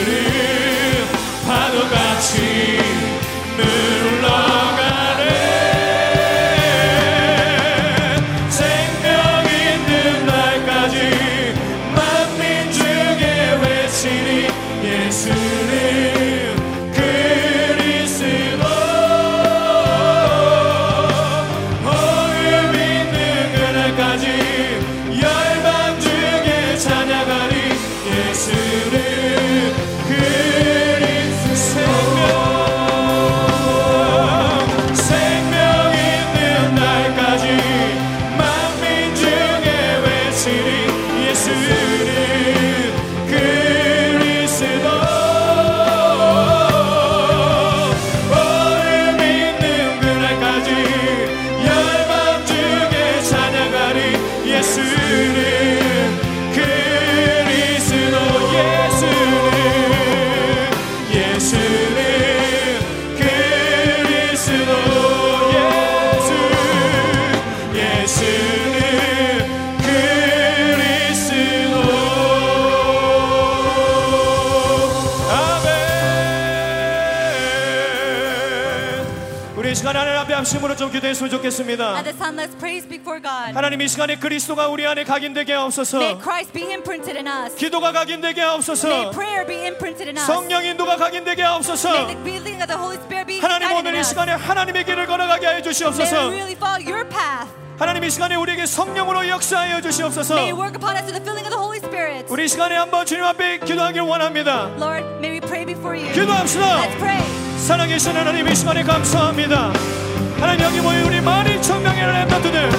합심으로 81.04 81.04
좀 81.04 81.04
기도했으면 81.04 81.30
좋겠습니다. 81.30 81.94
At 81.96 82.04
this 82.04 82.18
time, 82.18 82.36
let's 82.36 82.56
praise 82.58 82.88
before 82.88 83.20
God. 83.20 83.54
하나님 83.54 83.80
이 83.80 83.88
시간에 83.88 84.16
그리스도가 84.16 84.68
우리 84.68 84.86
안에 84.86 85.04
각인되게 85.04 85.52
May 85.52 85.60
하옵소서. 85.60 86.18
Christ 86.20 86.52
be 86.52 86.64
imprinted 86.72 87.16
in 87.16 87.26
us. 87.26 87.54
기도가 87.56 87.92
각인되게 87.92 88.40
May 88.40 88.50
하옵소서. 88.50 89.10
prayer 89.10 89.46
be 89.46 89.56
imprinted 89.66 90.08
in 90.08 90.16
us. 90.16 90.26
성령 90.26 90.64
인도가 90.64 90.96
각인되게 90.96 91.42
May 91.42 91.52
하옵소서. 91.52 92.06
the 92.06 92.16
leading 92.24 92.62
of 92.62 92.68
the 92.68 92.78
Holy 92.78 92.96
Spirit 92.96 93.26
be 93.26 93.40
하나님 93.40 93.70
오늘 93.72 93.92
in 93.92 93.96
이 93.96 93.98
us. 94.00 94.08
시간에 94.08 94.32
하나님의 94.32 94.84
길을 94.84 95.06
걸어가게 95.06 95.46
하여 95.46 95.62
주시옵소서. 95.62 96.28
really 96.30 96.56
follow 96.56 96.80
your 96.80 97.04
path. 97.08 97.52
하나님 97.78 98.04
이 98.04 98.10
시간에 98.10 98.36
우리에게 98.36 98.66
성령으로 98.66 99.28
역사하여 99.28 99.80
주시옵소서. 99.82 100.34
May 100.34 100.52
you 100.52 100.56
work 100.60 100.76
upon 100.76 100.96
us 100.96 101.04
with 101.04 101.18
the 101.18 101.22
filling 101.22 101.44
of 101.44 101.50
the 101.50 101.58
Holy 101.58 101.78
Spirit. 101.82 102.26
우리 102.30 102.44
이 102.44 102.48
시간에 102.48 102.76
한번 102.76 103.04
주님 103.04 103.24
앞에 103.24 103.58
기도하길 103.58 104.02
원합니다. 104.02 104.70
Lord, 104.78 105.04
may 105.18 105.32
we 105.36 105.40
pray 105.40 105.66
before 105.66 105.98
you. 105.98 106.12
기도합시다. 106.14 106.86
Let's 106.86 106.96
pray. 106.98 107.20
살아계신 107.58 108.16
하나님 108.16 108.46
이 108.48 108.54
시간에 108.54 108.82
감사합니다. 108.84 110.03
하나님 110.44 110.66
여기 110.66 110.80
모여 110.82 111.06
우리 111.06 111.22
많은 111.22 111.62
천명의 111.62 112.06
렘넌트들 112.06 112.70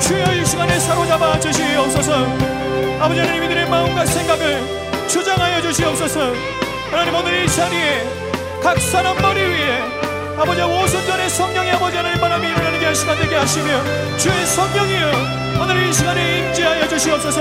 주여 0.00 0.34
이 0.34 0.44
시간에 0.44 0.78
사로잡아 0.78 1.40
주시옵소서. 1.40 2.12
아버지 3.00 3.20
하나님 3.20 3.42
이들의 3.44 3.70
마음과 3.70 4.04
생각을 4.04 5.08
주장하여 5.08 5.62
주시옵소서. 5.62 6.34
하나님 6.90 7.14
오늘 7.14 7.42
이 7.42 7.48
자리에 7.48 8.04
각 8.62 8.78
사람 8.78 9.16
머리 9.16 9.40
위에 9.40 9.80
아버지 10.36 10.60
오순전에 10.60 11.30
성령의 11.30 11.72
아버지 11.72 11.96
하나님 11.96 12.20
바람이 12.20 12.48
일어나는 12.48 12.80
게 12.80 12.92
시간 12.92 13.16
되게 13.16 13.34
하시며 13.34 13.82
주의 14.18 14.44
성령이여 14.44 15.10
오늘 15.62 15.88
이 15.88 15.92
시간에 15.94 16.40
임재하여 16.40 16.86
주시옵소서. 16.86 17.40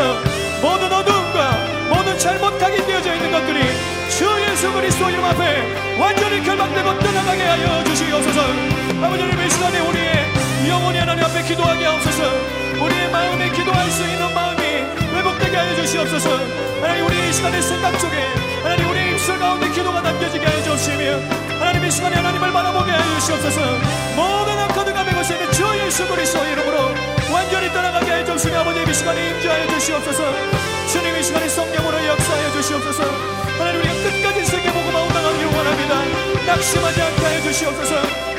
모든 0.61 0.85
어두움과 0.89 1.74
모든 1.89 2.17
잘못 2.17 2.57
각인되어져 2.57 3.15
있는 3.15 3.31
것들이 3.31 3.61
주 4.09 4.25
예수 4.49 4.71
그리스도 4.71 5.09
이름 5.09 5.23
앞에 5.25 5.97
완전히 5.99 6.43
결박되고 6.43 6.99
떠나가게 6.99 7.43
하여 7.43 7.83
주시옵소서. 7.83 8.41
아버지 9.03 9.21
하나님 9.23 9.45
이 9.45 9.49
시간에 9.49 9.79
우리의 9.79 10.13
영혼이 10.67 10.97
하나님 10.97 11.23
앞에 11.23 11.43
기도하게 11.43 11.85
하옵소서. 11.85 12.23
우리의 12.83 13.11
마음에 13.11 13.49
기도할 13.51 13.89
수 13.91 14.03
있는 14.03 14.33
마음이 14.33 14.61
회복되게 15.15 15.55
하여 15.55 15.75
주시옵소서. 15.75 16.29
하나님 16.81 17.05
우리 17.05 17.29
이 17.29 17.33
시간의 17.33 17.61
생각 17.61 17.99
속에 17.99 18.15
하나님 18.63 18.89
우리 18.89 19.11
입술 19.11 19.37
가운데 19.39 19.69
기도가 19.69 20.01
담겨지게 20.01 20.45
하여 20.45 20.63
주시며 20.63 21.19
하나님 21.59 21.85
이 21.85 21.91
시간에 21.91 22.15
하나님을 22.15 22.51
바라보게 22.51 22.91
하여 22.91 23.19
주시옵소서. 23.19 23.61
모든 24.15 24.57
악하드가 24.59 25.03
메고시는 25.03 25.51
주 25.51 25.63
예수 25.85 26.07
그리스도 26.07 26.43
이름으로 26.45 26.93
완전히 27.31 27.71
떠나가게 27.71 28.11
하여 28.11 28.25
주시며 28.25 28.59
아버지 28.59 28.81
이 28.89 28.93
시간에 28.93 29.29
임재하여 29.29 29.67
주시옵소서 29.67 30.74
주님 30.95 31.13
이 31.17 31.21
시간에 31.21 31.49
성령으로 31.49 32.05
역사하여 32.07 32.51
주시옵소서. 32.53 33.03
하나님 33.59 33.81
우리가 33.81 33.93
끝까지 33.95 34.45
세계보고 34.45 34.91
마음당하기를 34.91 35.45
원합니다. 35.47 35.93
낙심하지 36.47 37.01
않게 37.01 37.21
하여 37.25 37.41
주시옵소서. 37.41 37.95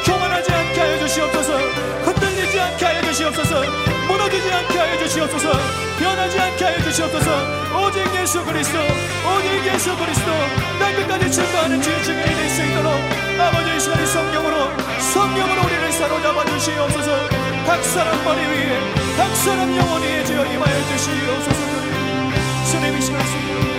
교만하지 0.06 0.52
않게 0.52 0.80
하여 0.80 0.98
주시옵소서. 1.00 1.52
흔들리지 2.06 2.58
않게 2.58 2.84
하여 2.86 3.02
주시옵소서. 3.02 3.62
무너지지 4.08 4.50
않게 4.50 4.78
하여 4.78 4.98
주시옵소서. 4.98 5.52
변하지 6.00 6.40
않게 6.40 6.64
하여 6.64 6.82
주시옵소서. 6.82 7.30
오직 7.76 7.98
예수 8.22 8.42
그리스도 8.42 8.78
오직 8.80 9.74
예수 9.74 9.94
그리스도. 9.94 10.30
날 10.80 10.96
끝까지 10.96 11.30
증거하는 11.30 11.82
주의 11.82 12.02
증인이 12.04 12.34
될 12.36 12.48
수 12.56 12.62
있도록 12.62 12.90
아버지 13.38 13.76
이 13.76 13.80
시간에 13.80 14.06
성령으로 14.06 14.56
성령으로 15.12 15.60
우리를 15.62 15.92
사로잡아 15.92 16.44
주시옵소서. 16.46 17.10
각 17.66 17.84
사람 17.84 18.24
머리 18.24 18.40
위에 18.40 18.80
각 19.18 19.36
사람 19.36 19.76
영혼이 19.76 20.24
주여 20.24 20.46
임하여 20.46 20.86
주시옵소서 20.88 21.75
주님 22.70 22.96
이 22.98 23.00
시간에 23.02 23.24
성령으로 23.24 23.76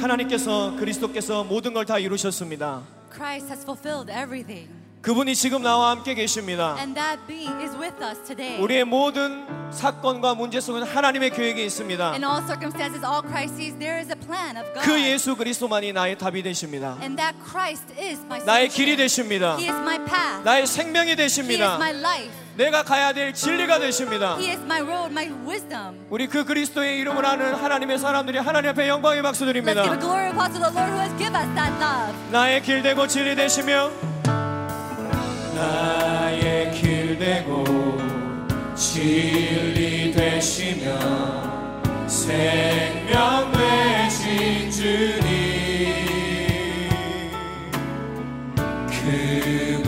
하나님께서 0.00 0.74
그리스도께서 0.76 1.44
모든 1.44 1.74
걸 1.74 1.84
다 1.84 1.98
이루셨습니다. 1.98 2.82
Christ 3.12 3.48
has 3.48 3.62
fulfilled 3.62 4.10
everything. 4.10 4.68
그분이 5.02 5.34
지금 5.34 5.62
나와 5.62 5.90
함께 5.90 6.12
계십니다. 6.14 6.76
And 6.78 6.94
that 6.94 7.22
being 7.26 7.56
is 7.62 7.74
with 7.74 7.96
us 8.04 8.22
today. 8.22 8.60
우리의 8.60 8.84
모든 8.84 9.46
사건과 9.72 10.34
문제 10.34 10.60
속에는 10.60 10.86
하나님의 10.86 11.30
계획이 11.30 11.64
있습니다. 11.64 12.12
In 12.12 12.22
all 12.22 12.44
circumstances, 12.46 13.02
all 13.02 13.22
crises, 13.26 13.78
there 13.78 13.96
is 13.98 14.10
a 14.12 14.18
plan 14.20 14.58
of 14.58 14.66
God. 14.74 14.84
그 14.84 15.00
예수 15.00 15.36
그리스도만이 15.36 15.94
나의 15.94 16.18
답이 16.18 16.42
되십니다. 16.42 16.98
And 17.00 17.16
that 17.16 17.34
Christ 17.48 17.86
is 17.98 18.20
my 18.26 18.44
나의. 18.44 18.68
길이 18.68 18.94
되십니다. 18.96 19.56
He 19.56 19.70
is 19.70 19.80
my 19.80 19.96
path. 20.04 20.44
나의 20.44 20.66
생명이 20.66 21.12
He 21.12 21.12
is 21.12 21.16
되십니다. 21.16 21.76
my 21.76 21.96
life. 21.96 22.30
내가 22.56 22.82
가야 22.82 23.14
될 23.14 23.32
진리가 23.32 23.78
되십니다. 23.78 24.36
He 24.36 24.50
is 24.50 24.60
my 24.64 24.82
road, 24.82 25.10
my 25.10 25.30
wisdom. 25.48 25.96
우리 26.10 26.26
그 26.26 26.44
그리스도의 26.44 26.98
이름을 26.98 27.24
아는 27.24 27.54
하나님의 27.54 27.98
사람들이 27.98 28.36
하나님 28.36 28.68
앞에 28.68 28.86
영광의 28.86 29.22
박수 29.22 29.46
드립니다. 29.46 29.82
glory 29.98 30.28
of 30.28 30.36
applause 30.36 30.52
to 30.52 30.60
the 30.60 30.68
Lord 30.76 30.92
who 30.92 31.00
has 31.00 31.16
given 31.16 31.40
us 31.40 31.48
that 31.54 31.72
love. 31.80 32.12
나의 32.30 32.60
길 32.60 32.82
되고 32.82 33.06
진리 33.06 33.34
되시며 33.34 33.88
나의 35.60 36.72
길 36.72 37.18
되고 37.18 37.98
진리 38.74 40.10
되시며 40.10 40.88
생명 42.06 43.52
되신 43.52 44.70
주님. 44.70 45.20
그 48.88 49.82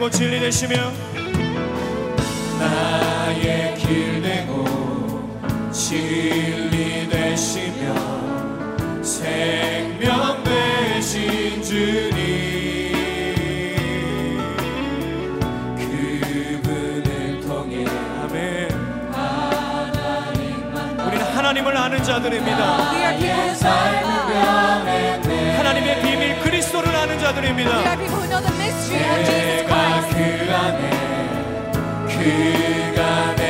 되고 0.00 0.08
진리 0.08 0.40
되시며 0.40 0.76
나의 2.58 3.74
길 3.74 4.22
되고 4.22 4.64
진리 5.70 7.06
되시며 7.06 9.02
생명 9.02 10.42
되신 10.42 11.62
주님 11.62 12.96
그분을 15.76 17.40
통해 17.42 17.84
아멘 18.22 18.70
우리는 21.06 21.26
하나님을 21.26 21.76
아는 21.76 22.02
자들입니다 22.02 22.90
who 24.00 24.08
know 24.08 24.84
God. 24.86 25.19
그리스도를 27.00 27.02
아는 27.02 27.14
We 27.16 27.20
자들입니다 27.20 27.70
are 27.70 27.96
people 27.96 28.16
who 28.16 28.28
know 28.28 28.40
the 28.40 28.52
mystery 28.60 29.00
of 29.00 29.24
Jesus 29.24 29.64
내가 29.64 29.72
Christ. 30.00 30.10
그 30.16 30.54
안에 30.54 30.82
그가 32.08 33.34
내 33.36 33.42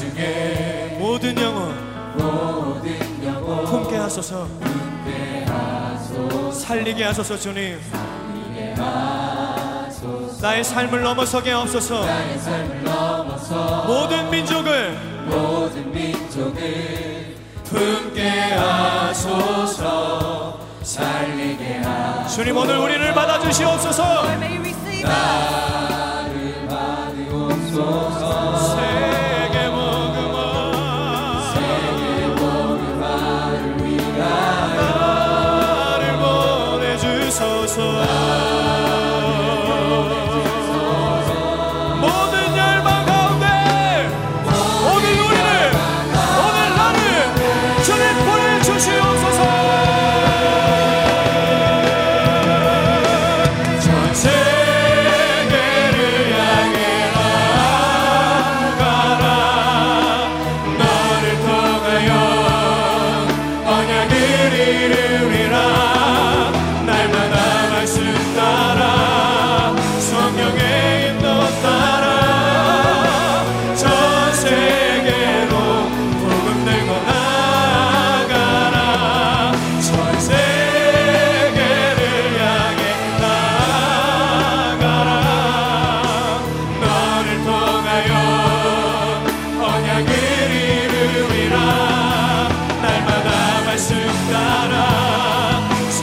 중에 0.00 0.96
모든 0.98 1.38
영혼 1.38 1.74
모든 2.16 3.26
영혼 3.26 3.66
품게 3.66 3.96
하소서. 3.96 4.48
살리게 6.52 7.04
하소서 7.04 7.36
주님. 7.36 7.78
나의 10.40 10.64
삶을 10.64 11.02
넘어서게 11.02 11.50
하옵소서. 11.50 12.06
모든 13.86 14.30
민족을 14.30 14.98
모든 15.26 15.92
민족을 15.92 17.36
품게 17.64 18.28
하소서. 18.54 19.80
살리게 20.82 21.78
하소서. 21.82 22.34
주님 22.36 22.56
오늘 22.56 22.78
우리를 22.78 23.12
받아주시옵소서. 23.12 24.24
us. 28.30 28.70
세계 28.70 28.79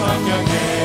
walk 0.08 0.22
again. 0.22 0.77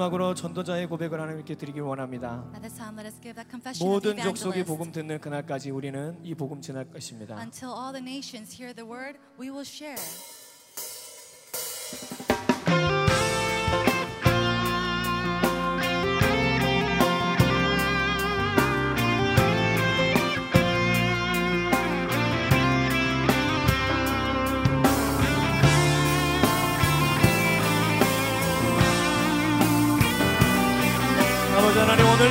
마지막으로 0.00 0.34
전도자의 0.34 0.86
고백을 0.86 1.20
하나님께 1.20 1.56
드리길 1.56 1.82
원합니다 1.82 2.42
At 2.54 2.62
this 2.62 2.74
time, 2.74 2.98
let 2.98 3.06
us 3.06 3.20
give 3.20 3.34
that 3.34 3.50
confession 3.50 3.86
of 3.86 4.00
the 4.00 4.14
모든 4.14 4.22
족속이. 4.22 4.64
복음 4.64 4.92
듣는 4.92 5.20
그날까지 5.20 5.70
우리는 5.70 6.18
이 6.24 6.34
복음 6.34 6.62
전할 6.62 6.90
것입니다 6.90 7.36
Until 7.36 7.74
all 7.74 7.92
the 7.92 8.02
nations 8.02 8.56
hear 8.56 8.74
the 8.74 8.88
word, 8.88 9.18
we 9.38 9.50
will 9.50 9.66
share. 9.66 10.00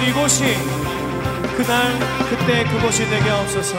이곳이 0.10 0.44
그날 1.56 2.00
그때 2.30 2.64
그곳이 2.64 3.08
되게 3.08 3.30
없어서 3.30 3.78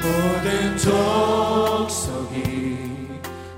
모든 0.00 0.78
족속이 0.78 2.38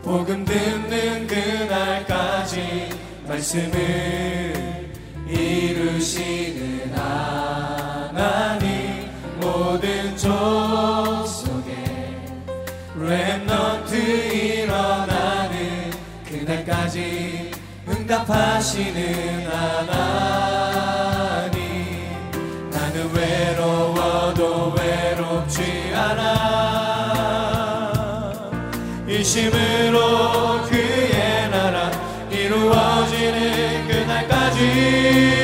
복음 0.02 0.46
듣는 0.46 1.26
그날까지 1.26 2.88
말씀을 3.28 4.88
이루시는 5.28 6.94
하나님 6.96 9.10
모든 9.38 10.16
족속에 10.16 11.84
렘넌트 12.98 13.94
일어나는 13.94 15.90
그날까지 16.26 17.50
응답하시는 17.86 19.50
하나님 19.50 20.45
않아 26.10 26.46
이심으로 29.08 30.62
그의 30.68 31.50
나라 31.50 31.90
이루어지는 32.30 33.88
그날까지 33.88 35.35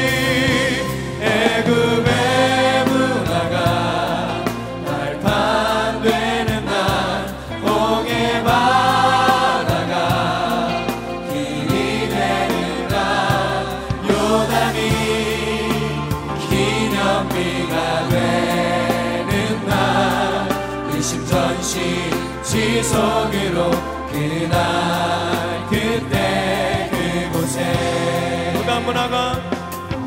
지속으로 22.42 23.70
그날 24.10 25.66
그때 25.70 26.90
그곳에. 26.92 28.52
누가 28.54 28.80
문화가? 28.80 29.40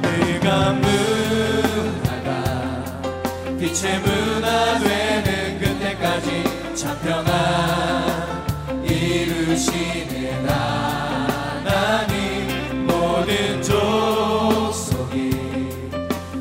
그가 0.02 0.74
문화가? 0.74 2.30
빛의 3.60 4.00
문화 4.00 4.80
되는 4.80 5.60
그때까지 5.60 6.28
참 6.76 6.98
평안 7.04 7.26
이루시는 8.84 10.48
하나님 10.48 12.14
모든 12.86 13.62
족속이 13.62 15.16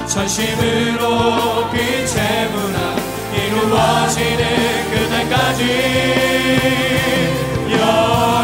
전심으로 0.05 1.71
빛의 1.71 2.51
문화 2.51 2.97
이루어지는 3.37 4.43
그날까지. 4.91 5.63
여 7.79 8.38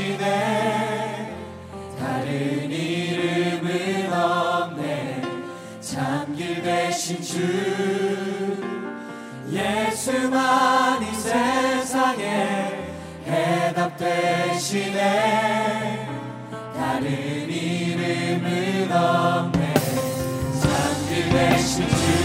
이루시네 0.00 1.36
다른 1.98 2.70
이름은 2.70 4.12
없네. 4.12 5.22
참길 5.80 6.62
되신 6.62 7.20
주. 7.20 7.36
예수만 9.50 11.02
이 11.02 11.06
세상에 11.14 12.78
해답 13.26 13.96
되시네. 13.98 14.98
다른 16.74 17.10
이름은 17.50 18.90
없네. 18.90 19.74
참길 20.60 21.28
되신 21.28 21.88
주. 21.88 22.19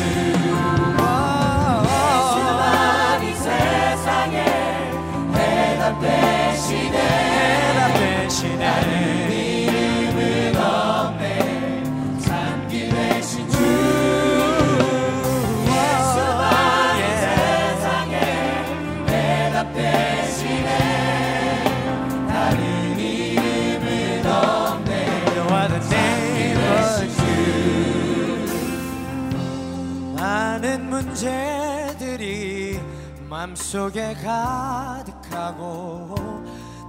맘속에 33.46 34.16
가득하고 34.24 36.16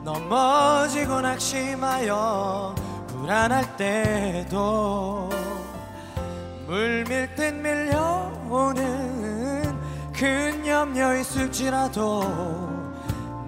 넘어지고 0.02 1.20
낙심하여 1.20 2.74
불안할 3.08 3.76
때도 3.76 5.28
물밀 6.66 7.28
듯 7.34 7.52
밀려오는 7.52 8.74
큰 10.14 10.66
염려 10.66 11.14
있을지라도 11.18 12.24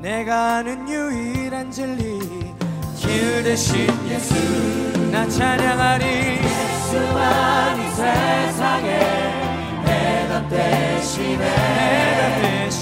내가 0.03 0.57
아는 0.57 0.87
유일한 0.87 1.71
진리 1.71 2.19
기울 2.95 3.43
대신 3.43 3.89
예수 4.11 4.35
나 5.11 5.27
찬양하리. 5.27 6.05
예수만이 6.45 7.91
세상에 7.91 9.01
대답 9.87 10.47
대신에 10.51 12.48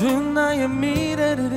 빈 0.00 0.32
나의 0.32 0.66
미래를 0.66 1.50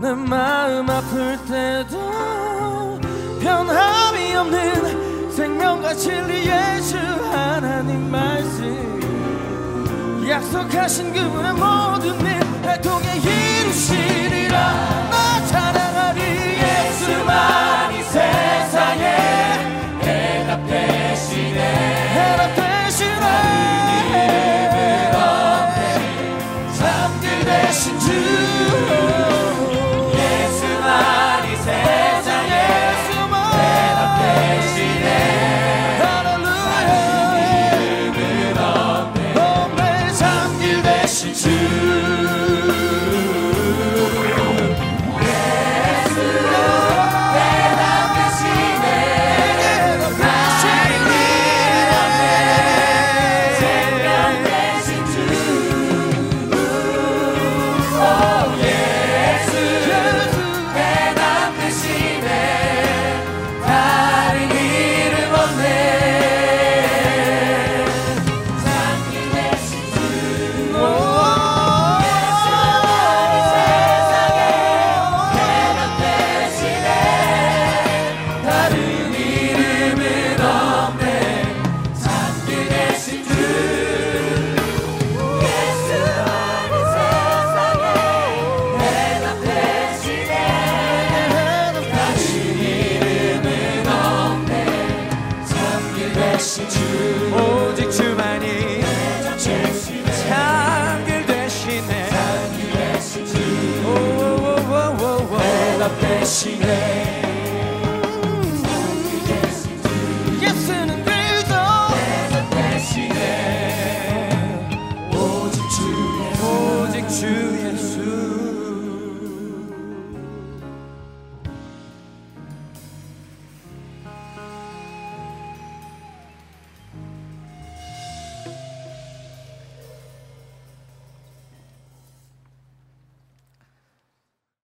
내 0.00 0.12
마음 0.12 0.90
아플 0.90 1.38
때도 1.46 2.98
변함이 3.40 4.34
없는 4.34 5.30
생명과 5.30 5.94
진리 5.94 6.48
예수 6.48 6.98
하나님 6.98 8.10
말씀. 8.10 8.98
약속하신 10.28 11.12
그분의 11.12 11.52
모든 11.52 12.18
일 12.20 12.42
해통에 12.64 13.18
이루시리라. 13.18 14.58
나타 15.08 15.67